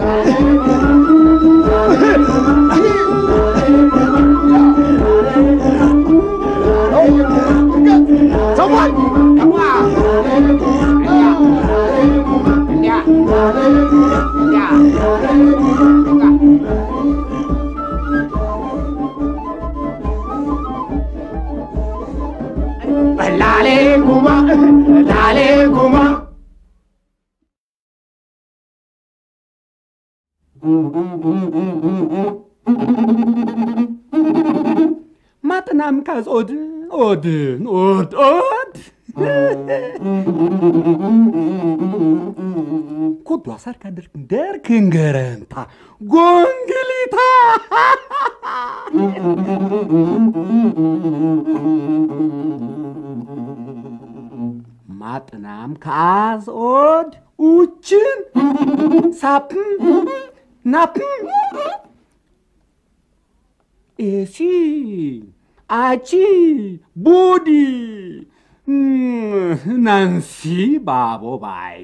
ጉማ 24.17 24.29
ላሌ 25.09 25.39
ጉማ። 25.75 25.97
ማጥናም 35.45 35.97
ካዝ 36.07 36.27
ኦድ 36.37 36.51
ኦድን 37.01 37.63
ኦድ 37.81 38.13
ኦድ። 38.27 38.75
ኮዱ 43.29 43.45
አሳርካ 43.55 43.85
ደርክ 43.97 44.13
ደርክ 44.33 44.67
እንገረንታ 44.79 45.55
ጎንግሊታ 46.01 47.17
ማጥናም 55.01 55.71
ከአዝ 55.85 56.45
ኦድ 56.69 57.11
ኡችን 57.49 58.19
ሳፕም 59.21 60.07
ናፕም 60.65 61.25
ኤሲ 63.99 64.39
አቺ 65.71 66.11
ቡዲ 67.05 67.49
ናንሲ 69.87 70.41
ባቦ 70.87 71.25
ባይ 71.43 71.83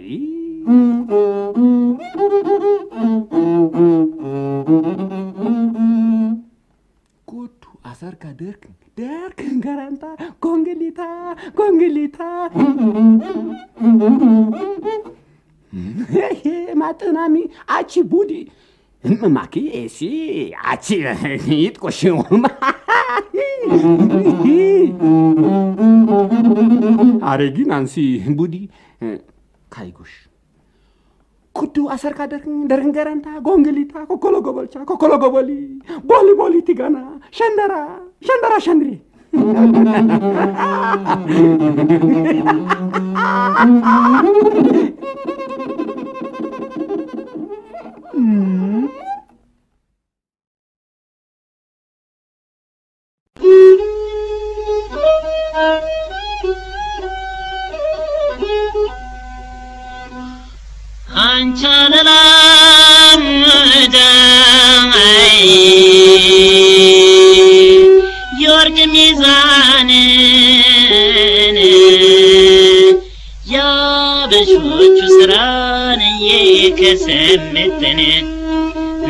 ጉዱ 7.29 7.63
አሰርካ 7.91 8.25
ደርክ 8.41 8.63
ደርክ 9.00 9.40
ገረንታ 9.66 10.04
ጎንግሊታ 10.46 11.02
ጎንግሊታ 11.60 12.20
ማጥናሚ 16.82 17.36
አቺ 17.78 18.02
ቡዲ 18.12 18.32
እምማኪ 19.04 19.56
ኤሲ 19.80 20.00
አቺ 20.72 20.86
ይጥቆሽውማ 21.58 22.46
አረጊ 27.32 27.58
ናንሲ 27.72 27.96
ቡዲ 28.40 28.56
ካይጎሽ 29.72 30.14
ኩዱ 31.56 31.76
አሰርካ 31.94 32.20
ደርህን 32.72 32.90
ገረንታ 32.98 33.28
ጎንግሊታ 33.48 33.94
ኮኮሎ 34.10 34.36
ጎበልቻ 34.48 34.76
ኮኮሎ 34.90 35.14
ጎበሊ 35.24 35.50
ቦሊ 36.10 36.28
ቦሊ 36.42 36.56
ቲጋና 36.68 36.98
ሸንደራ 37.38 37.76
Şendara 38.27 38.61
şendiri. 38.61 38.99
hmm. 48.13 48.89
Hançerler 61.09 62.43
ሚዛንን 69.82 71.58
ያበሾቹ 73.54 74.60
ስራን 75.14 76.02
እየከሰምትን 76.10 78.00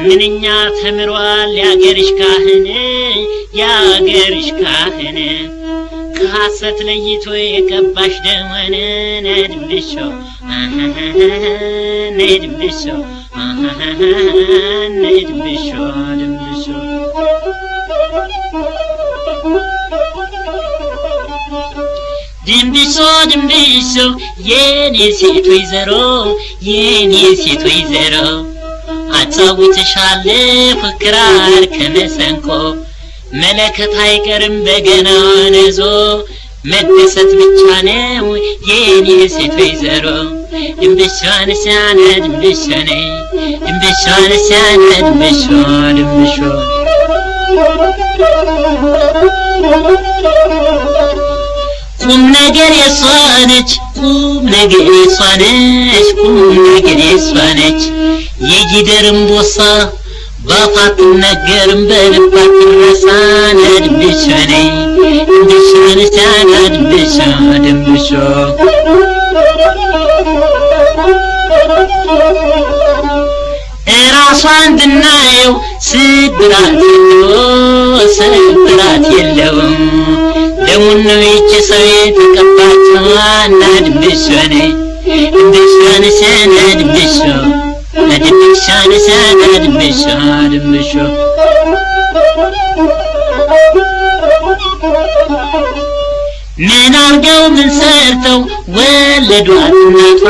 ምንኛ 0.04 0.44
ተምሯል 0.80 1.52
ያገርሽ 1.62 2.10
ካህን 2.20 2.66
ያገርሽ 3.62 4.48
ካህን 4.62 5.18
ከሐሰት 6.18 6.80
ለይቶ 6.88 7.26
የቀባሽ 7.46 8.16
ደመን 8.26 8.76
ነድብሾ 9.28 9.92
ነድብሾ 12.20 12.84
ነድብሾ 14.98 15.70
ድብሾ 16.20 16.51
ድንብሾ 22.47 22.97
ድንብሾ 23.31 23.93
የኔ 24.49 24.97
ሴት 25.19 25.47
ወይዘሮ 25.53 25.91
የኔ 26.69 27.13
ሴት 27.43 27.63
ወይዘሮ 27.69 28.15
አጫውትሻለ 29.19 30.27
ፍክራር 30.83 31.37
ከመሰንቆ። 31.75 32.47
መለከት 33.43 33.95
አይቀርም 34.05 34.57
በገናዋን 34.67 35.55
ይዞ 35.61 35.81
መደሰት 36.73 37.31
ብቻ 37.39 37.61
ነው 37.89 38.27
የኔ 38.71 39.07
ሴት 39.37 39.55
ወይዘሮ። 39.61 40.07
ድንብሿን 40.81 41.51
ሲያነ 41.63 42.01
ድንብሾ 42.25 42.65
ነ 42.81 42.91
ድንብሿን 43.65 44.33
ሲያነ 44.47 44.83
ድንብሾ 44.99 45.43
ድንብሾ 45.99 46.37
ቁም 52.03 52.23
ነገር 52.35 52.71
የሷ 52.79 53.01
ነች 53.51 53.71
ቁም 53.99 54.17
ነገር 54.55 54.87
የሷ 54.95 55.19
ነች 55.43 56.09
ቁም 56.21 56.37
ነገር 56.67 56.99
የሷ 57.07 57.29
ነች 57.59 57.83
የጊደር 58.51 59.07
እምቦሳ 59.13 59.57
ባፋት 60.47 60.97
ነገርም 61.25 61.83
በልባት 61.91 62.55
ረሳ 62.81 63.07
ነድብሾ 63.61 64.23
ነይ 64.53 64.67
ድንብሾ 65.29 65.71
ነቻና 66.01 66.53
ድንብሾ 66.75 67.17
ድንብሾ 67.67 68.09
እራሷን 73.95 74.75
ብናየው 74.79 75.53
ስብራት 75.89 76.81
የለው 76.83 77.33
ስብራት 78.17 79.07
የለውም 79.15 79.75
ደሙን 80.75 81.01
ነው 81.07 81.19
ይቺ 81.25 81.51
ሰው 81.67 81.83
የተቀባችው 81.95 82.95
እና 83.47 83.63
ድንብሾ 83.87 84.23
ነይ 84.53 84.69
ድንብሾ 85.35 85.73
ነቻና 86.05 86.55
ድንብሾ 86.79 87.17
ድንብሾ 88.21 88.65
ነቻና 88.93 89.43
ድንብሾ 89.65 90.03
ድንብሾ 90.53 90.93
ምን 96.63 96.95
አርገው 97.03 97.43
ምን 97.57 97.69
ሰርተው 97.79 98.41
ወለዷት 98.77 99.77
እናቷ 99.83 100.25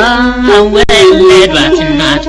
ወለዷት 0.75 1.77
እናቷ 1.85 2.27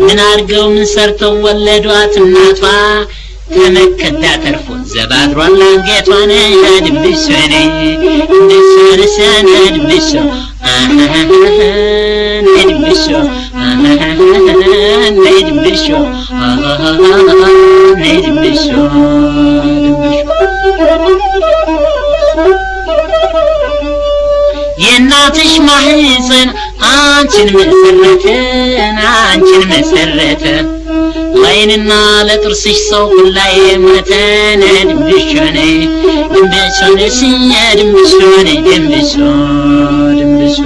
ምን 0.00 0.20
አርገው 0.28 0.66
ምን 0.74 0.86
ሰርተው 0.94 1.34
ወለዷት 1.46 2.16
እናቷ 2.22 2.62
ከመከዳ 3.54 4.24
ተርፎ 4.44 4.66
ዘባድሯል 4.92 5.56
አንገቷን 5.68 6.30
ድንብሾ 6.84 7.24
ነይ 7.52 7.66
ድንብሾ 8.30 8.70
ነሰነ 9.00 9.48
ድንብሾ 9.74 10.10
ነይ 12.46 12.64
ድንብሾ 12.68 13.04
ነይ 15.24 15.38
ድንብሾ 15.46 15.86
ነይ 18.00 18.16
ድንብሾ 18.24 18.64
የእናትሽ 24.82 25.52
ማህፀን 25.66 26.48
አንቺን 26.90 27.48
መሰረትን 27.56 28.96
አንቺን 29.14 29.64
መሰረተ 29.72 30.44
ላይንና 31.34 31.90
ለጥርስሽ 32.28 32.78
ሰው 32.88 33.04
ሁላ 33.12 33.36
የሞተ 33.58 34.10
ድንብሾ 34.62 35.26
ነይ 35.56 35.72
ድንብሾ 36.34 36.78
ነስኛ 36.98 37.50
ድንብሾ 37.78 38.12
ነይ 38.46 38.58
ድንብሾ 38.66 39.12
ድንብሾ 40.18 40.56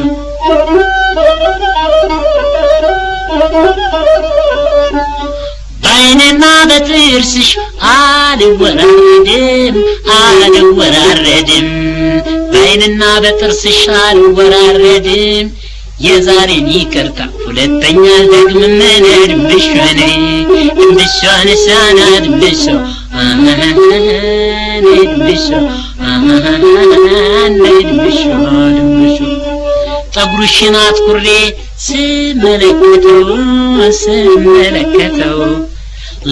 በአይንና 5.83 6.45
በጥርስሽ 6.71 7.51
አልወራረድም 7.91 9.77
አልወራረድም 10.19 11.69
በአይንና 12.53 13.03
በጥርስሽ 13.25 13.81
አልወራረድም 14.03 15.47
የዛሬን 15.99 16.66
ይቅርታ። 16.74 17.18
ሁለተኛ 17.42 18.03
ደግም 18.30 18.57
ምን 18.72 19.05
ድንብሾ 19.22 19.66
ነይ 19.99 20.14
ድንብሾ 20.78 21.18
ነሳና 21.49 21.99
ድንብሾ 22.24 22.64
ነይ 23.45 23.62
ድንብሾ 25.03 25.47
ነይ 27.57 27.78
ድንብሾ 27.80 28.22
ድንብሾ 28.76 29.18
ጠጉርሽን 30.16 30.74
አትኩሬ 30.82 31.26
ስመለከተው 31.86 33.28
ስመለከተው 34.03 35.38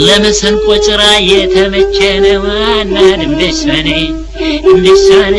ለመሰንቆ 0.00 0.66
ጭራ 0.86 1.00
የተመቸ 1.30 1.96
ነው። 2.24 2.42
አናድም 2.74 3.32
ደሷኔ 3.40 3.88
ድምድሷን 4.64 5.34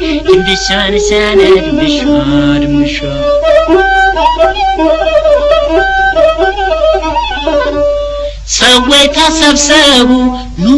ሳናድም 0.00 0.42
ደሷኔ 0.46 0.90
ድምድሷን 0.90 0.94
ሳናድም 1.08 1.78
ድሿ 1.80 1.98
ድምሿ 2.62 2.96
ሰዎች 8.56 9.06
ተሰብሰቡ 9.16 10.10
ኑ 10.60 10.74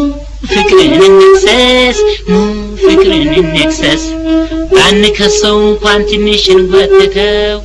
ፍቅርን 0.53 0.93
እንክሰስ 1.09 1.99
ኑ 2.31 2.35
ፍቅርን 2.83 3.31
እንክሰስ 3.41 4.03
ባንከሰው 4.73 5.57
እንኳን 5.69 6.01
ትንሽ 6.11 6.45
እንጎትተው 6.57 7.59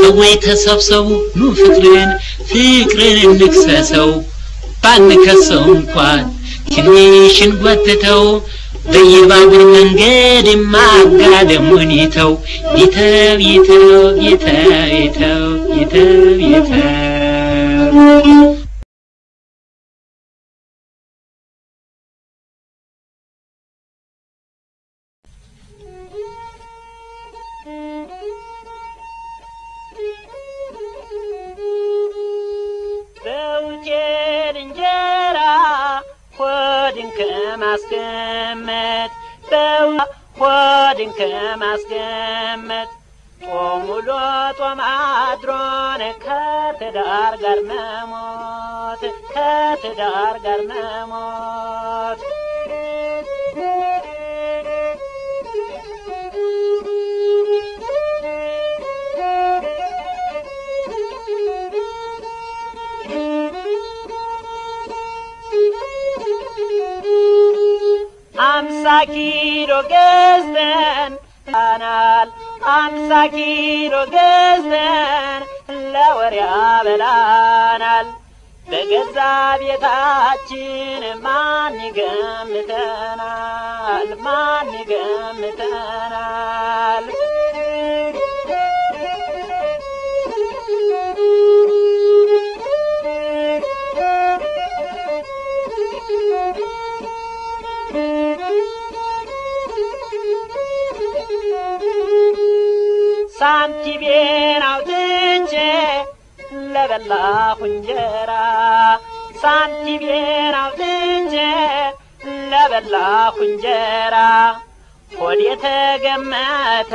ሰዎች 0.00 0.34
ተሰብሰቡ 0.46 1.08
ኑ 1.38 1.50
ፍቅርን 1.60 2.10
ፍቅርን 2.50 3.18
እንክሰሰው 3.28 4.10
ባንከሰው 4.84 5.64
እንኳን 5.76 6.22
ትንሽ 6.74 7.36
እንጎትተው 7.48 8.22
በየባቡር 8.92 9.62
መንገድ 9.74 10.46
ማጋደሙን 10.74 11.90
ይተው 11.98 12.32
ይተው 12.80 13.36
ይተው 13.48 13.84
ይተው 14.26 14.64
ይተው 15.00 15.44
ይተው 15.74 16.14
ይተው 16.46 16.88
ጦም 44.57 44.79
አድሮን 44.87 46.01
ከትዳር 46.23 47.33
ጋር 47.43 47.59
መሞት 47.69 49.01
ከትዳር 49.31 50.35
ጋር 50.45 50.61
መሞት 50.71 52.21
አምሳ 68.45 68.83
ኪሎ 69.11 69.71
ገዝተን 69.91 71.13
አናል 71.61 72.29
አምሳ 72.71 73.11
ኪሎ 73.33 73.93
ገዝተን 74.13 75.41
ለወር 75.93 76.33
ያበላናል። 76.41 78.07
በገዛ 78.67 79.17
ቤታችን 79.61 81.03
ማን 81.23 81.73
ይገምተናል? 81.83 83.19
ማን 84.25 84.69
ይገምተናል? 84.75 85.85
ሳንቲሜን 109.95 110.53
አውጥቼ 110.59 111.33
ለበላሁ 112.51 113.35
እንጀራ 113.45 114.15
ሆድ 115.11 115.39
የተገመተ 115.47 116.93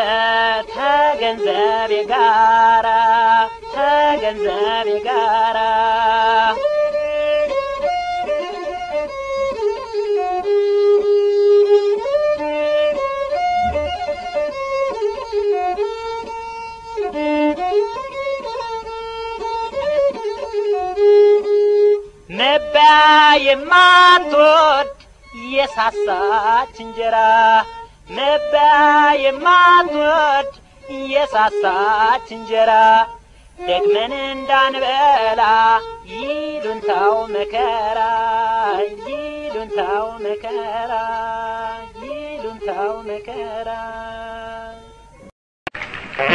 ተገንዘቤ 0.72 1.92
ጋራ 2.11 2.88
ተገንዘቤ 3.74 4.88
ጋራ 5.07 5.59
የማትወድ 23.47 24.91
የሳሳች 25.53 26.74
እንጀራ 26.84 27.16
መባ 28.11 28.55
የማትወድ 29.24 30.51
የሳሳች 31.09 32.26
እንጀራ 32.30 32.72
ደግመን 33.59 34.12
እንዳንበላ 34.26 35.43
ይሉንታው 36.12 37.16
መከራ 37.34 38.01
ይሉንታው 39.01 40.07
መከራ 40.20 40.93
ይሉንታው 42.03 42.95
መከራ። 43.09 43.70
እኔ 46.20 46.34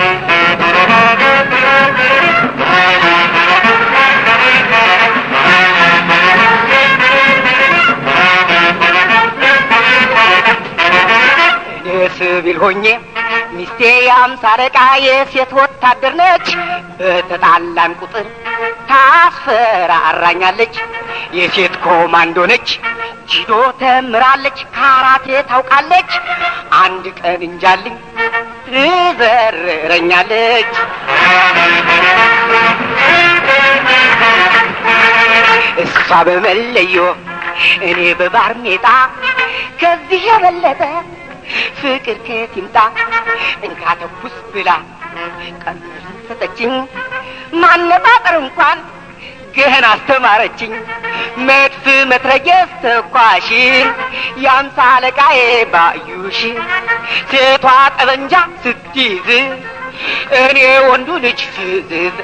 ሲቪል 12.15 12.57
ሆኜ 12.63 12.83
ሚስቴ 13.53 13.79
የአምሳ 14.05 14.43
የሴት 15.05 15.51
ወታደር 15.57 16.13
ነች። 16.19 16.47
በተጣላን 16.99 17.91
ቁጥር 18.01 18.25
ታስፈራራኛለች። 18.89 20.75
የሴት 21.33 21.73
ኮማንዶ 21.83 22.37
ነች። 22.51 22.67
ጂዶ 23.31 23.51
ተምራለች፣ 23.79 24.57
ካራቴ 24.75 25.27
ታውቃለች። 25.49 26.11
አንድ 26.79 27.05
ቀን 27.19 27.39
እንጃልኝ 27.47 27.95
ትዘርረኛለች። 28.67 30.71
እሷ 35.83 36.09
በመለዮ 36.27 36.95
እኔ 37.83 37.99
በባርኔጣ 38.19 38.85
ከዚህ 39.81 40.21
የበለጠ 40.29 40.81
ፍቅር 41.79 42.17
ከየት 42.27 42.53
ይምጣ? 42.59 42.77
እንካ 43.65 43.83
ተኩስ 44.01 44.35
ብላ 44.53 44.69
ቀንበር 45.63 46.03
ሰጠችኝ። 46.27 46.73
ማነጣጠር 47.61 48.35
እንኳን 48.43 48.77
ገና 49.55 49.85
አስተማረችኝ። 49.95 50.71
መድፍ 51.47 51.83
መትረየስ 52.11 52.71
ተኳሽን 52.83 53.87
የአምሳ 54.43 54.77
አለቃዬ 54.93 55.39
ባዩሽ 55.73 56.39
ሴቷ 57.31 57.65
ጠበንጃ 57.97 58.33
ስትይዝ 58.63 59.29
እኔ 60.41 60.59
ወንዱ 60.87 61.09
ልጅ 61.25 61.41
ፍዝዝ 61.55 62.15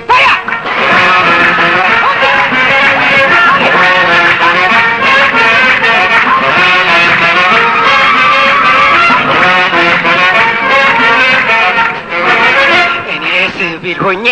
ሲቪል 13.89 14.01
ሆኜ 14.05 14.25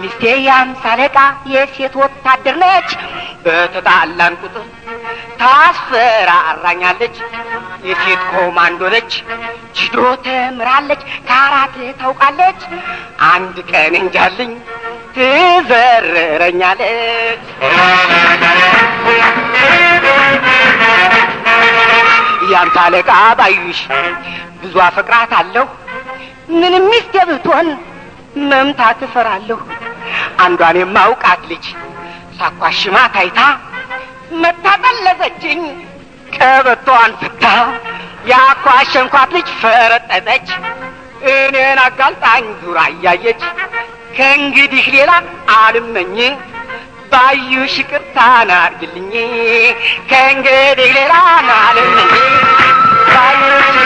ሚስቴ 0.00 0.22
የአምሳ 0.38 0.82
አለቃ 0.92 1.16
የሴት 1.52 1.94
ወታደር 2.00 2.56
ነች። 2.62 2.90
በተጣላን 3.44 4.34
ቁጥር 4.42 4.64
ታስፈራራኛለች። 5.40 7.16
የሴት 7.88 8.20
ኮማንዶ 8.30 8.82
ነች። 8.94 9.12
ጂዶ 9.76 9.96
ተምራለች፣ 10.24 11.00
ካራቴ 11.28 11.76
ታውቃለች። 12.00 12.60
አንድ 13.30 13.56
ቀን 13.70 13.92
እንጃልኝ 14.00 14.52
ትዘርረኛለች። 15.16 16.84
ያንተ 22.52 22.76
አለቃ 22.84 23.10
ባዩሽ 23.38 23.80
ብዙ 24.62 24.74
አፈቅራት 24.84 25.32
አለሁ 25.40 25.66
ምንም 26.54 26.84
ሚስቴ 26.90 27.14
ብትሆን 27.28 27.68
መምታት 28.44 29.00
እፈራለሁ። 29.06 29.58
አንዷን 30.44 30.76
የማውቃት 30.80 31.42
ልጅ 31.50 31.66
ሳኳሽማ 32.38 32.96
ታይታ 33.14 33.40
መታጠለዘችኝ 34.42 35.60
ቀበቶዋን 36.36 37.12
ፍታ 37.20 37.44
ያኳሸንኳት 38.30 39.30
ልጅ 39.36 39.48
ፈረጠጠች። 39.60 40.48
እኔን 41.32 41.78
አጋልጣኝ 41.84 42.44
ዙራ 42.62 42.78
እያየች 42.94 43.42
ከእንግዲህ 44.16 44.84
ሌላ 44.96 45.12
አልመኝ። 45.56 46.16
ባዩሽ 47.12 47.74
ይቅርታ 47.80 48.18
ናርግልኝ። 48.50 49.12
ከእንግዲህ 50.10 50.90
ሌላ 50.98 51.14
አልመኝ። 51.58 52.12
ባዩሽ 53.08 53.76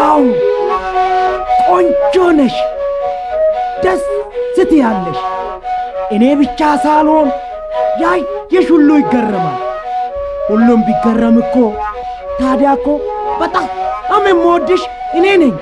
አው 0.00 0.22
ቆንጆ 1.68 2.14
ነሽ፣ 2.38 2.56
ደስ 3.84 4.02
ስትያለሽ። 4.56 5.20
እኔ 6.14 6.24
ብቻ 6.40 6.60
ሳልሆን 6.84 7.28
ያየሽ 8.02 8.66
ሁሉ 8.70 8.88
ይገረማል። 9.00 9.60
ሁሉም 10.48 10.80
ቢገረም 10.86 11.36
እኮ 11.44 11.54
ታዲያ 12.38 12.70
እኮ 12.78 12.86
በጣም 13.40 13.66
የምወድሽ 14.28 14.82
እኔ 15.18 15.26
ነኝ። 15.42 15.54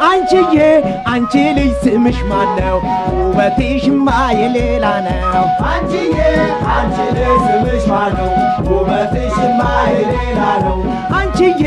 አንቺዬ 0.00 0.56
አንቺ 1.12 1.32
ልጅ 1.56 1.72
ስምሽ 1.82 2.18
ማን 2.30 2.50
ነው? 2.58 2.76
ውበትሽማ 3.18 4.08
የሌላ 4.38 4.84
ነው። 5.06 5.46
አንቺዬ 5.70 6.16
አንቺ 6.74 6.96
ልጅ 7.16 7.34
ስምሽ 7.46 7.84
ማን 7.90 8.12
ነው? 8.18 8.30
ውበትሽማ 8.70 9.60
የሌላ 9.92 10.40
ነው። 10.64 10.78
አንቺዬ 11.18 11.62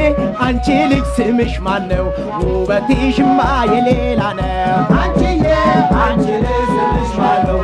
አንቺ 0.45 0.67
ልጅ 0.91 1.05
ስምሽ 1.17 1.53
ማን 1.65 1.83
ነው? 1.91 2.05
ውበትሽማ 2.47 3.39
የሌላ 3.73 4.21
ነው። 4.39 4.49
አንቺዬ 5.01 5.47
አንቺ 6.03 6.25
ልጅ 6.45 6.67
ስምሽ 6.73 7.11
ማን 7.19 7.41
ነው? 7.47 7.59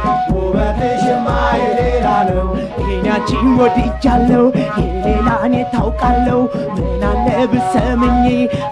ውበትሽማ 1.29 1.37
የሌላ 1.61 2.07
ነው። 2.29 2.47
እኔ 2.85 3.05
አንቺን 3.09 3.47
ወድጃለሁ 3.59 4.43
የሌላ 4.81 5.27
እኔ 5.47 5.55
ታውቃለሁ። 5.73 6.39
ምን 6.77 7.03
አለ 7.09 7.27
ብሰምኝ 7.51 8.23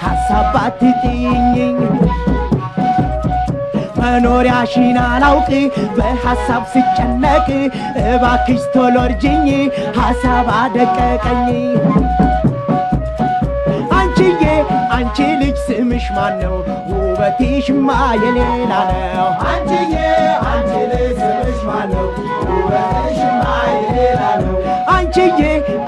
ሀሳብ 0.06 0.46
ባትጥይኝ። 0.54 1.78
መኖሪያሽን 4.00 4.98
አላውቅ 5.06 5.50
በሐሳብ 5.98 6.64
ስጨነቅ 6.74 7.48
እባክሽ 8.06 8.62
ቶሎ 8.74 8.96
እርጅኝ 9.06 9.48
ሐሳብ 10.00 10.48
አደቀቀኝ። 10.60 11.50
አንቺዬ 14.00 14.44
አንቺ 14.98 15.18
ልጅ 15.42 15.58
ስምሽ 15.68 16.06
ማን 16.16 16.36
ነው 16.44 16.56
ውበትሽማ 16.92 17.90
የሌላ 18.24 18.72
ነው። 18.92 19.30
አንቺዬ 19.50 19.96
አንቺ 20.52 20.72
ልጅ 20.94 21.18
ስምሽ 21.22 21.60
ማን 21.70 21.90
ነው 21.96 22.08
አንቺዬ 24.96 25.42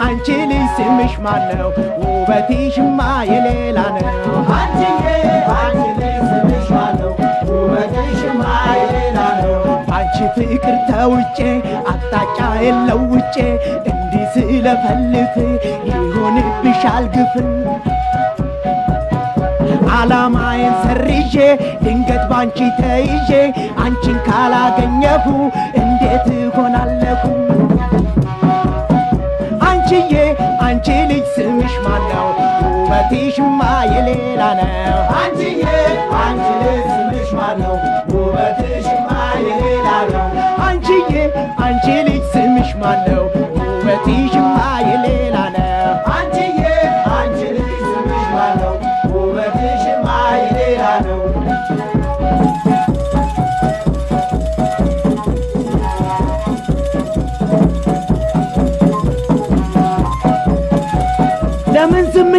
አንቺ 0.06 0.28
ልጅ 0.52 0.66
ስምሽ 0.78 1.14
ማን 1.26 1.44
ነው 1.52 1.70
ውበትሽማ 2.02 3.00
የሌላ 3.32 3.80
ነው 3.96 4.08
አንቺዬ 4.58 5.06
አንቺ 5.56 5.80
ልጅ 6.02 6.20
ስምሽ 6.32 6.68
ማን 6.76 6.94
ነው 7.02 7.14
ውበትሽማ 7.52 8.44
የሌላ 8.82 9.18
ነው 9.42 9.58
አንቺ 9.98 10.18
ፍቅር 10.38 10.78
ተውጬ 10.90 11.40
አቅጣጫ 11.94 12.38
የለውጬ 12.66 13.36
እንዲህ 13.92 14.26
ስለፈልፍ 14.36 15.36
ይሆንብሻል 15.90 17.08
ግፍን 17.16 17.50
ዓላማዬን 19.98 20.74
ሰርዤ 20.84 21.36
ድንገት 21.84 22.24
ባንቺ 22.32 22.60
ተይዤ 22.80 23.32
አንቺን 23.86 24.18
ካላገኘሁ 24.28 25.26
እንዴት 26.12 26.28
እሆናለሁ? 26.38 27.24
አንቺዬ 29.62 30.14
አንቺ 30.66 30.88
ልጅ 31.10 31.26
ስምሽ 31.36 31.74
ማን 31.86 32.04
ነው? 32.12 32.28
ውበትሽማ 32.66 33.62
የሌላ 33.94 34.42
ነው። 34.60 35.02
አንቺዬ 35.20 35.64
አንቺ 36.22 36.48
ልጅ 36.66 36.88
ስምሽ 36.90 37.30
ማን 37.40 37.58
ነው? 37.62 37.76
ውበትሽማ 38.14 39.10
የሌላ 39.48 39.88
ነው። 40.14 40.26
አንቺዬ 40.68 41.14
አንቺ 41.66 41.86
ልጅ 42.10 42.24
ስምሽ 42.34 42.72
ማን 42.82 43.00
ነው? 43.08 43.24
ውበትሽማ 43.68 44.58
የሌላ 44.90 45.38
ነው። 45.58 45.94
አንቺዬ 46.18 46.60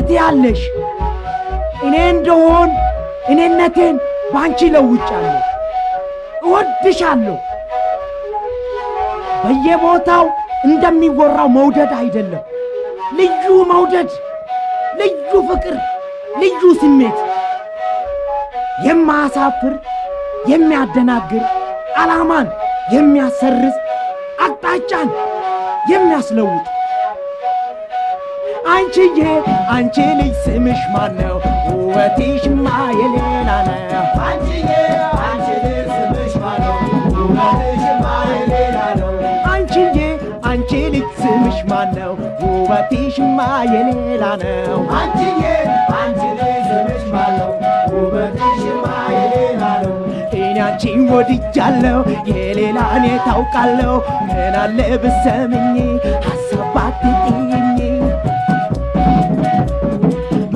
ለምን 0.01 0.03
ዝምት 0.03 0.11
ያለሽ? 0.18 0.61
እኔ 1.86 1.94
እንደሆን 2.11 2.70
እኔነቴን 3.30 3.96
ባንቺ 4.32 4.61
ለውጫለሁ። 4.74 5.38
እወድሻለሁ። 6.44 7.36
በየቦታው 9.42 10.24
እንደሚወራው 10.66 11.48
መውደድ 11.57 11.92
አይደለም፣ 12.01 12.42
ልዩ 13.18 13.44
መውደድ፣ 13.72 14.11
ልዩ 15.01 15.32
ፍቅር፣ 15.48 15.76
ልዩ 16.40 16.61
ስሜት 16.80 17.18
የማያሳፍር 18.86 19.74
የሚያደናግር 20.51 21.44
ዓላማን 22.01 22.46
የሚያሰርዝ 22.94 23.76
አቅጣጫን 24.44 25.09
የሚያስለውጥ 25.92 26.66
አንቺዬ 28.66 29.20
አንቺ 29.74 29.96
ልጅ 30.18 30.34
ስምሽ 30.44 30.80
ማን 30.94 31.12
ነው? 31.20 31.36
ውበትሽማ 31.76 32.66
የሌላ 33.00 33.50
ነው። 33.68 33.78
አንቺዬ 34.26 34.70
አንቺ 35.22 35.48
ልጅ 35.64 35.88
ስምሽ 35.92 36.34
ማን 36.42 36.61
ነው? 36.64 36.76
ውበትሽማ 37.16 38.04
የሌላ 38.32 38.78
ነው። 39.00 39.12
አንቺዬ 39.52 39.98
አንቺ 40.50 40.72
ልጅ 40.94 41.08
ስምሽ 41.20 41.58
ማን 41.70 41.88
ነው? 41.98 42.12
ውበትሽማ 42.44 43.38
የሌላ 43.74 44.24
ነው። 44.42 44.80
አንቺዬ 45.00 45.44
አንቺ 46.00 46.22
ልጅ 46.40 46.66
ስምሽ 46.70 47.04
ማን 47.14 47.32
ነው? 47.40 47.52
ውበትሽማ 47.94 48.84
የሌላ 49.14 49.62
ነው። 49.84 49.96
እኔ 50.40 50.58
አንቺን 50.61 51.00
ወድጃለሁ 51.12 51.98
የሌላ 52.32 52.78
እኔ 52.98 53.06
ታውቃለሁ። 53.26 53.94
ምን 54.28 54.54
አለ 54.62 54.78
ብሰምኝ 55.02 55.76
ሀሳብ 56.26 56.64
ባትጥይኝ 56.74 57.69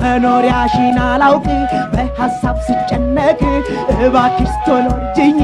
መኖሪያሽን 0.04 0.96
አላውቅ 1.04 1.46
በሐሳብ 1.92 2.56
ስጨነቅ 2.66 3.40
እባክሽ 3.98 4.52
ቶሎ 4.66 4.86
እርጅኝ 4.96 5.38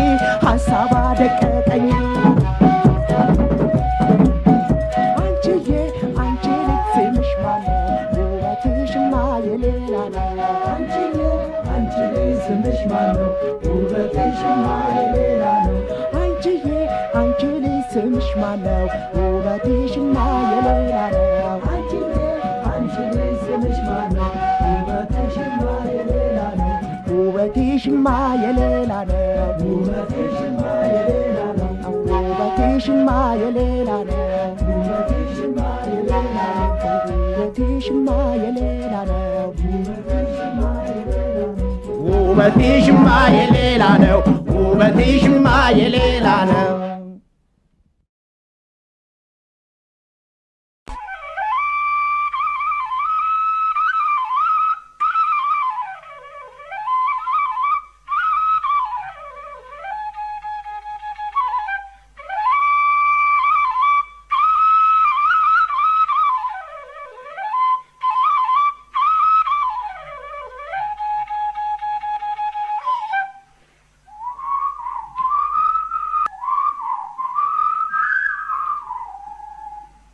ሐሳብ 0.45 0.91
አደቀቀኝ 1.01 1.87
አንቺዬ 5.21 5.71
አንቺ 6.23 6.45
ልጅ 6.61 6.83
ስምሽ 6.95 7.31
ማን 7.43 7.63
ነው? 7.67 7.79
ውበትሽማ 8.17 9.15
የሌላ 9.47 9.95
ነው። 10.15 10.29
አንቺዬ 10.73 11.19
አንቺ 11.75 11.95
ልጅ 12.15 12.37
ስምሽ 12.47 12.81
ማን 12.91 13.11
ነው? 13.19 13.31
ውበትሽማ 13.69 14.67
የሌላ 14.99 15.45
ነው። 15.67 15.79
አንቺዬ 16.21 16.67
አንቺ 17.21 17.43
ልጅ 17.65 17.81
ስምሽ 17.95 18.31
ማን 18.43 18.61
ነው? 18.67 18.85
ውበትሽማ 19.19 20.17
የሌላ 20.53 20.95
ነው። 21.15 21.20
تشمع 27.81 28.35
يا 28.35 28.53
ليل 28.53 28.93
عناب 28.93 29.61
قومة 29.61 30.05
تشمع 30.09 30.85
يا 30.85 31.03
ليل 31.09 31.37
عناب 31.49 31.85
قومة 32.09 32.77
تشمع 32.77 33.35
يا 33.35 33.51
ليل 33.51 33.89
عناب 33.89 34.57
قومة 34.61 35.07
تشمع 35.09 35.85
يا 35.87 36.01
ليل 36.03 36.13
عناب 36.13 36.77
قومة 37.09 37.79
تشمع 37.79 38.35
يا 38.35 38.51
ليل 38.51 38.95
عناب 38.95 39.55
قومة 41.99 42.49
تشمع 42.49 43.29
يا 43.29 43.51
ليل 43.51 43.83
عناب 43.83 44.23
قومة 44.49 44.91
تشمع 44.91 45.71
يا 45.71 45.89
ليل 45.89 46.27
عناب 46.27 46.80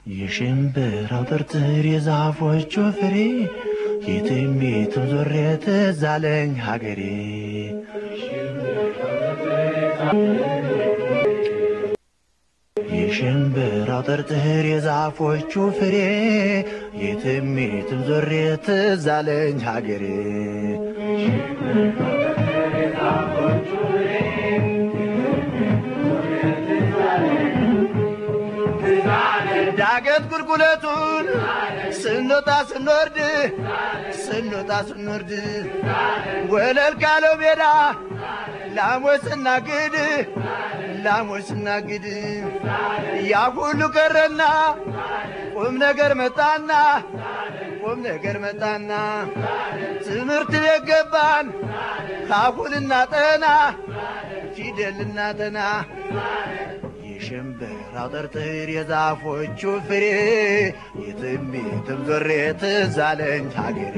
የሽምብራው 0.06 1.22
ጥርጥር 1.28 1.84
የዛፎቹ 1.88 2.74
ፍሬ 2.98 3.16
የትም 4.06 4.52
የትም 4.66 5.06
ዞሬ 5.12 5.32
ትዝ 5.64 6.02
አለኝ 6.10 6.52
ሀገሬ 6.66 7.00
የሽምብራው 12.76 14.02
ጥርጥር 14.08 14.66
የዛፎቹ 14.70 15.52
ፍሬ 15.78 15.96
የትም 17.02 17.50
የትም 17.66 18.02
ዞሬ 18.08 18.32
ትዝ 18.66 19.06
ሀገሬ 19.68 20.04
ዳገት 29.96 30.24
ቁልቁለቱን 30.30 31.26
ስንወጣ 31.98 32.48
ስንወርድ 32.70 33.18
ስንወጣ 34.22 34.70
ስንወርድ 34.88 35.30
ወለል 36.52 36.94
ካለው 37.02 37.34
ሜዳ 37.42 37.62
ላሞች 38.76 39.22
ስናግድ 39.28 39.94
ላሞች 41.04 41.44
ስናግድ 41.50 42.06
ያ 43.30 43.44
ሁሉ 43.56 43.80
ቀረና 43.96 44.42
ቁም 45.56 45.74
ነገር 45.84 46.12
መጣና 46.22 46.70
ቁም 47.82 47.98
ነገር 48.08 48.38
መጣና 48.46 48.90
ትምህርት 50.06 50.52
ቤት 50.64 50.84
ገባን 50.90 51.48
ካሁልና 52.28 52.92
ጠና 53.14 53.46
ፊደል 54.56 55.00
እናጠና 55.06 55.58
የሽምብራው 57.28 58.08
ጥርጥር 58.12 58.68
የዛፎቹ 58.72 59.60
ፍሬ 59.86 60.04
የትም 61.00 61.46
የትም 61.60 62.00
ዞሬ 62.08 62.28
ትዝ 62.60 62.98
ሀገሬ። 63.56 63.96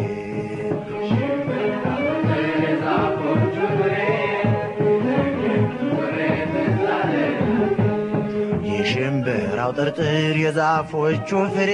የሽምብራው 8.70 9.72
ጥርጥር 9.78 10.38
የዛፎቹ 10.44 11.28
ፍሬ 11.54 11.72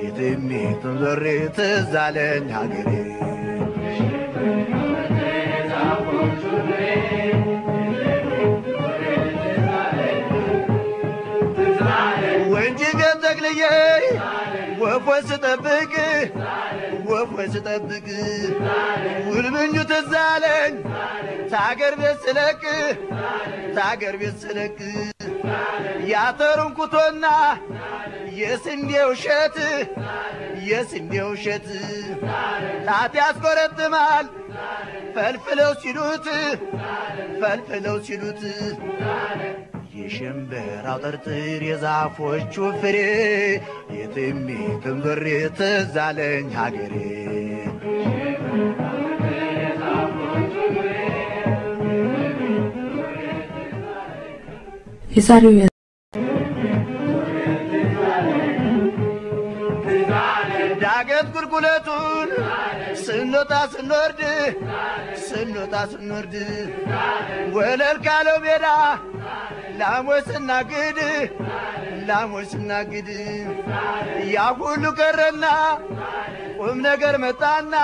የትም 0.00 0.48
የትም 0.58 0.96
ዞሬ 1.02 1.24
ትዝ 1.58 1.94
ሀገሬ 2.56 2.90
ወንጂ 12.68 12.82
ቤት 12.92 13.22
ወፎች 14.80 15.22
ስጠብቅ 15.30 15.92
ወፎች 17.08 17.52
ስጠብቅ። 17.54 18.06
ውልብኙ 19.28 19.74
ትዝ 19.90 20.12
አለኝ 20.22 20.74
ታገር 21.52 21.94
ቤት 22.00 22.18
ስለቅ 22.24 22.60
ታገር 23.76 24.16
ቤት 24.20 24.36
ስለቅ። 24.42 24.76
ያተሩን 26.10 26.72
ኩቶና 26.78 27.26
የስንዴው 28.40 29.08
እሸት 29.16 29.56
የስንዴው 30.68 31.30
እሸት 31.36 31.68
ጣት 32.88 33.14
ያስቆረጥማል 33.20 34.26
ፈልፍለው 35.16 35.72
ሲሉት 35.82 36.28
ፈልፍለው 37.40 37.98
ሲሉት 38.06 38.42
የሽምብራው 39.98 40.98
ጥርጥር 41.04 41.62
የዛፎቹ 41.68 42.54
ፍሬ 42.80 42.96
የትም 43.96 44.40
የትም 44.60 44.98
ዞሬ 45.04 45.26
ትዝ 45.58 45.96
አለኝ 46.04 46.48
ሀገሬ። 46.58 46.94
የዛሬው 55.12 55.54
ዳገት 60.82 61.26
ቁልቁለቱን 61.34 62.28
ስንወጣ 63.02 63.52
ስንወርድ 63.72 64.20
ስንወጣ 65.26 65.74
ስንወርድ 65.92 66.34
ወለል 67.54 67.98
ካለው 68.06 68.38
ሜዳ 68.44 68.66
ላሞች 69.80 70.24
ስናግድ 70.28 70.98
ላሞች 72.08 72.46
ስናግድ 72.52 73.08
ያ 74.34 74.46
ሁሉ 74.60 74.84
ቀረና 74.98 75.44
ቁም 76.58 76.78
ነገር 76.86 77.14
መጣና 77.24 77.74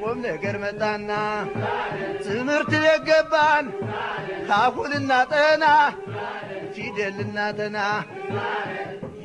ቁም 0.00 0.18
ነገር 0.26 0.56
መጣና። 0.64 1.10
ትምህርት 2.24 2.72
ቤት 2.74 3.02
ገባን 3.08 3.66
ካሁልና 4.48 5.12
ጠና 5.32 5.64
ፊደል 6.74 7.18
እናጠና። 7.24 7.78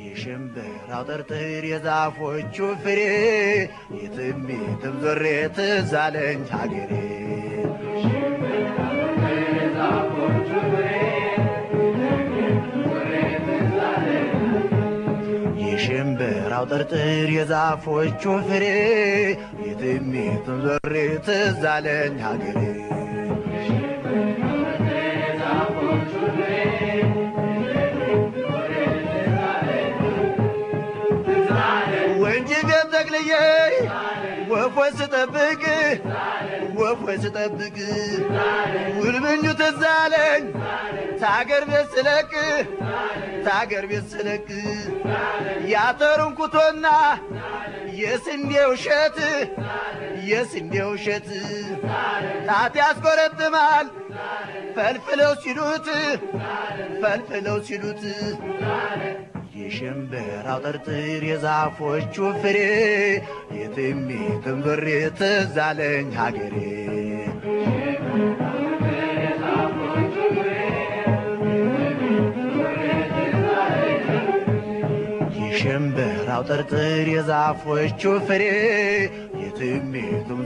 የሽምብራው 0.04 1.02
ጥርጥር 1.08 1.42
የዛፎቹ 1.70 2.56
ፍሬ 2.82 3.00
የትም 3.98 4.42
የትም 4.58 4.96
ዞሬ 5.04 5.24
ትዝ 5.58 5.92
ሀገሬ 6.54 6.92
የሽምብራው 16.60 16.68
ጥርጥር 16.70 17.28
የዛፎቹ 17.32 18.22
ፍሬ 18.46 18.64
የትም 19.62 20.08
የትም 20.18 20.60
ትዝ 21.26 21.62
አለኝ 21.66 22.16
ሀገሬ። 22.20 22.58
ወንጂ 32.22 32.50
ቤት 32.68 32.86
ተክልዬ 32.92 33.30
ወፎች 34.72 34.94
ስጠብቅ 35.00 35.62
ወፎች 36.78 37.20
ስጠብቅ 37.24 37.76
ውልብኙ 38.98 39.44
ትዝ 39.60 39.80
አለኝ። 39.92 40.44
ታገር 41.22 41.62
ቤት 41.70 41.88
ስለቅ 41.94 42.30
ታገር 43.46 43.84
ቤት 43.90 44.06
ስለቅ 44.12 44.46
ያተሩን 45.72 46.32
ኩቶና 46.38 46.86
የስንዴው 48.00 48.70
እሸት 48.76 49.18
የስንዴው 50.28 50.90
እሸት 50.98 51.28
ጣት 52.48 52.76
ያስቆረጥማል። 52.82 53.88
ፈልፍለው 54.76 55.32
ሲሉት 55.42 55.88
ፈልፍለው 57.02 57.58
ሲሉት 57.68 58.02
የሽምብራው 59.60 60.58
ጥርጥር 60.64 61.22
የዛፎቹ 61.28 62.14
ፍሬ 62.42 62.58
የትም 63.56 64.00
የትም 64.18 64.58
ዞሬ 64.66 64.86
ትዝ 65.18 65.56
ሀገሬ 66.18 66.56
የሽምብራው 75.40 76.42
ጥርጥር 76.48 77.08
የዛፎቹ 77.12 78.02
ፍሬ 78.28 78.44
የትም 79.42 79.88
የትም 80.02 80.40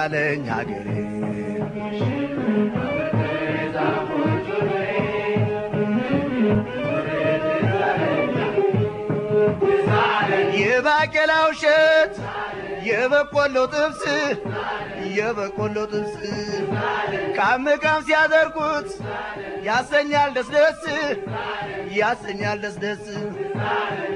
አለኝ 0.00 0.44
ሀገሬ 0.52 0.88
የባቄላው 11.12 11.46
እሸት 11.52 12.12
የበቆሎ 12.86 13.56
ጥብስ 13.72 14.02
የበቆሎ 15.16 15.76
ጥብስ። 15.92 16.14
ቃም 17.36 17.64
ቃም 17.82 18.00
ሲያደርጉት 18.08 18.88
ያሰኛል 19.66 20.30
ደስደስ 20.36 20.82
ያሰኛል 21.98 22.58
ደስደስ 22.64 23.02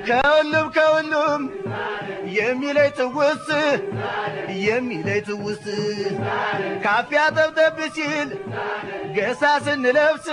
ከሁሉም 0.06 0.68
ከሁሉም 0.76 1.42
የሚለይ 2.36 2.90
ትውስ 2.98 3.46
የሚለይ 4.64 5.20
ትውስ 5.28 5.64
ካፊያ 6.84 7.22
ጠብጠብ 7.36 7.78
ሲል 7.96 8.30
ገሳ 9.16 9.42
ስንለብስ 9.66 10.28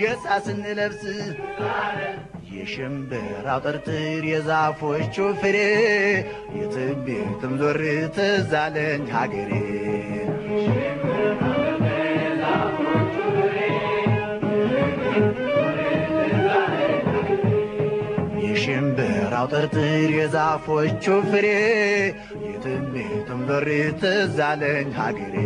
ገሳ 0.00 0.26
ስንለብስ 0.46 1.04
የሽምብራው 2.62 3.58
ጥርጥር 3.64 4.24
የዛፎቹ 4.28 5.16
ፍሬ 5.40 5.56
የትም 6.56 7.54
ዞር 7.60 7.80
ትዝ 8.16 8.52
ሀገሬ። 9.14 9.50
የሽምብራው 18.44 19.48
ጥርጥር 19.52 20.12
የዛፎቹ 20.18 21.04
ፍሬ 21.30 21.48
የትም 22.46 23.42
ዞሬ 23.48 23.68
ትዝ 24.00 24.38
ሀገሬ 24.98 25.36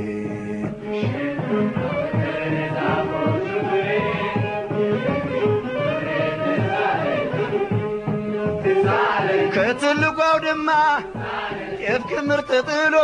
ከትልቁ 9.55 10.19
አውድማ 10.27 10.69
ጤፍ 11.81 12.03
ክምር 12.11 12.41
ተጥሎ 12.51 12.97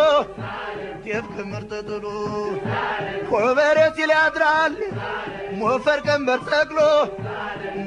ጤፍ 1.05 1.27
ክምር 1.35 1.63
ተጥሎ 1.73 2.05
ኮበሬ 3.31 3.79
ሲል 3.97 4.13
ሞፈር 5.61 5.99
ቀንበር 6.07 6.41
ሰቅሎ 6.49 6.79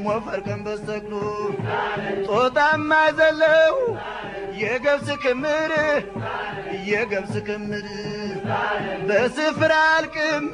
ሞፈር 0.06 0.40
ቀንበር 0.48 0.78
ሰቅሎ 0.88 1.14
ጦጣማ 2.28 2.92
ዘለው 3.18 3.76
የገብስ 4.62 5.10
ክምር 5.24 5.72
የገብስ 6.90 7.36
ክምር 7.48 7.88
በስፍራ 9.08 9.74
አልቅም። 9.96 10.46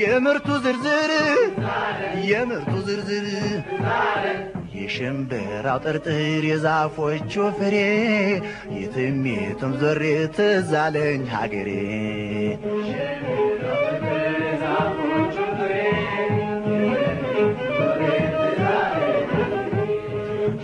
የምርቱ 0.00 0.48
ዝርዝር 0.64 1.10
የምርቱ 2.30 2.72
ዝርዝር 2.86 3.26
የሽምብራው 4.76 5.78
ጥርጥር 5.84 6.44
የዛፎቹ 6.48 7.32
ፍሬ 7.58 7.76
የትም 8.76 9.72
ዞሬ 9.80 10.02
ትዝ 10.36 10.72
አለኝ 10.82 11.24
ሀገሬ 11.34 11.70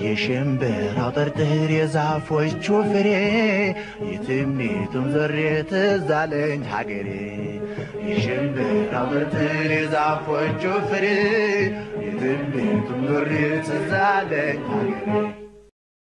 የሽምብራው 0.05 1.11
ጥርጥር 1.17 1.71
የዛፎቹ 1.75 2.67
ፍሬ 2.91 3.09
የትም 4.09 4.55
የትም 4.69 5.07
ዞሬ 5.15 5.37
ትዝ 5.71 6.09
አለኝ 6.19 6.63
ሀገሬ። 6.73 7.09
የሽምብራው 8.09 9.07
ጥርጥር 9.13 9.71
የዛፎቹ 9.77 10.63
ፍሬ 10.91 11.07
የትም 12.07 12.43
የትም 12.65 13.01
ዞሬ 13.11 13.33
ትዝ 13.69 13.93
ሀገሬ 14.03 14.59